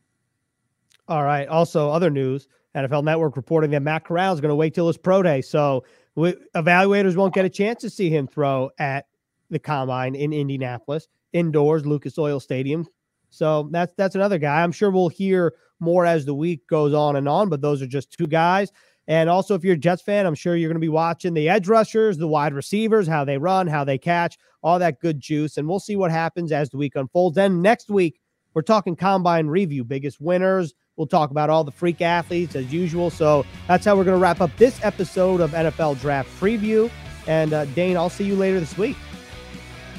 All 1.07 1.23
right. 1.23 1.47
Also, 1.47 1.89
other 1.89 2.09
news: 2.09 2.47
NFL 2.75 3.03
Network 3.03 3.35
reporting 3.35 3.71
that 3.71 3.81
Matt 3.81 4.05
Corral 4.05 4.33
is 4.33 4.41
going 4.41 4.49
to 4.49 4.55
wait 4.55 4.73
till 4.73 4.87
his 4.87 4.97
pro 4.97 5.21
day, 5.21 5.41
so 5.41 5.83
we, 6.15 6.33
evaluators 6.55 7.15
won't 7.15 7.33
get 7.33 7.45
a 7.45 7.49
chance 7.49 7.81
to 7.81 7.89
see 7.89 8.09
him 8.09 8.27
throw 8.27 8.69
at 8.79 9.07
the 9.49 9.59
combine 9.59 10.15
in 10.15 10.33
Indianapolis, 10.33 11.07
indoors, 11.33 11.85
Lucas 11.85 12.17
Oil 12.17 12.39
Stadium. 12.39 12.87
So 13.33 13.69
that's 13.71 13.93
that's 13.97 14.15
another 14.15 14.37
guy. 14.37 14.63
I'm 14.63 14.71
sure 14.71 14.91
we'll 14.91 15.09
hear 15.09 15.53
more 15.79 16.05
as 16.05 16.25
the 16.25 16.33
week 16.33 16.67
goes 16.67 16.93
on 16.93 17.15
and 17.15 17.27
on, 17.27 17.49
but 17.49 17.61
those 17.61 17.81
are 17.81 17.87
just 17.87 18.11
two 18.11 18.27
guys. 18.27 18.71
And 19.07 19.29
also, 19.29 19.53
if 19.53 19.65
you're 19.65 19.73
a 19.75 19.77
Jets 19.77 20.01
fan, 20.01 20.25
I'm 20.25 20.35
sure 20.35 20.55
you're 20.55 20.69
going 20.69 20.75
to 20.75 20.79
be 20.79 20.87
watching 20.87 21.33
the 21.33 21.49
edge 21.49 21.67
rushers, 21.67 22.17
the 22.17 22.27
wide 22.27 22.53
receivers, 22.53 23.05
how 23.05 23.25
they 23.25 23.37
run, 23.37 23.67
how 23.67 23.83
they 23.83 23.97
catch, 23.97 24.37
all 24.61 24.79
that 24.79 25.01
good 25.01 25.19
juice. 25.19 25.57
And 25.57 25.67
we'll 25.67 25.81
see 25.81 25.97
what 25.97 26.09
happens 26.09 26.53
as 26.53 26.69
the 26.69 26.77
week 26.77 26.95
unfolds. 26.95 27.37
And 27.37 27.61
next 27.61 27.89
week, 27.89 28.21
we're 28.53 28.61
talking 28.61 28.95
combine 28.95 29.47
review, 29.47 29.83
biggest 29.83 30.21
winners, 30.21 30.73
We'll 30.95 31.07
talk 31.07 31.31
about 31.31 31.49
all 31.49 31.63
the 31.63 31.71
freak 31.71 32.01
athletes 32.01 32.55
as 32.55 32.71
usual. 32.71 33.09
So 33.09 33.45
that's 33.67 33.85
how 33.85 33.95
we're 33.95 34.03
going 34.03 34.17
to 34.17 34.21
wrap 34.21 34.41
up 34.41 34.55
this 34.57 34.79
episode 34.83 35.41
of 35.41 35.51
NFL 35.51 35.99
Draft 35.99 36.29
Preview. 36.39 36.91
And 37.25 37.53
uh, 37.53 37.65
Dane, 37.65 37.97
I'll 37.97 38.09
see 38.09 38.25
you 38.25 38.35
later 38.35 38.59
this 38.59 38.77
week. 38.77 38.97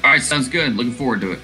All 0.03 0.11
right, 0.11 0.21
sounds 0.21 0.47
good. 0.47 0.75
Looking 0.75 0.93
forward 0.93 1.21
to 1.21 1.31
it. 1.31 1.39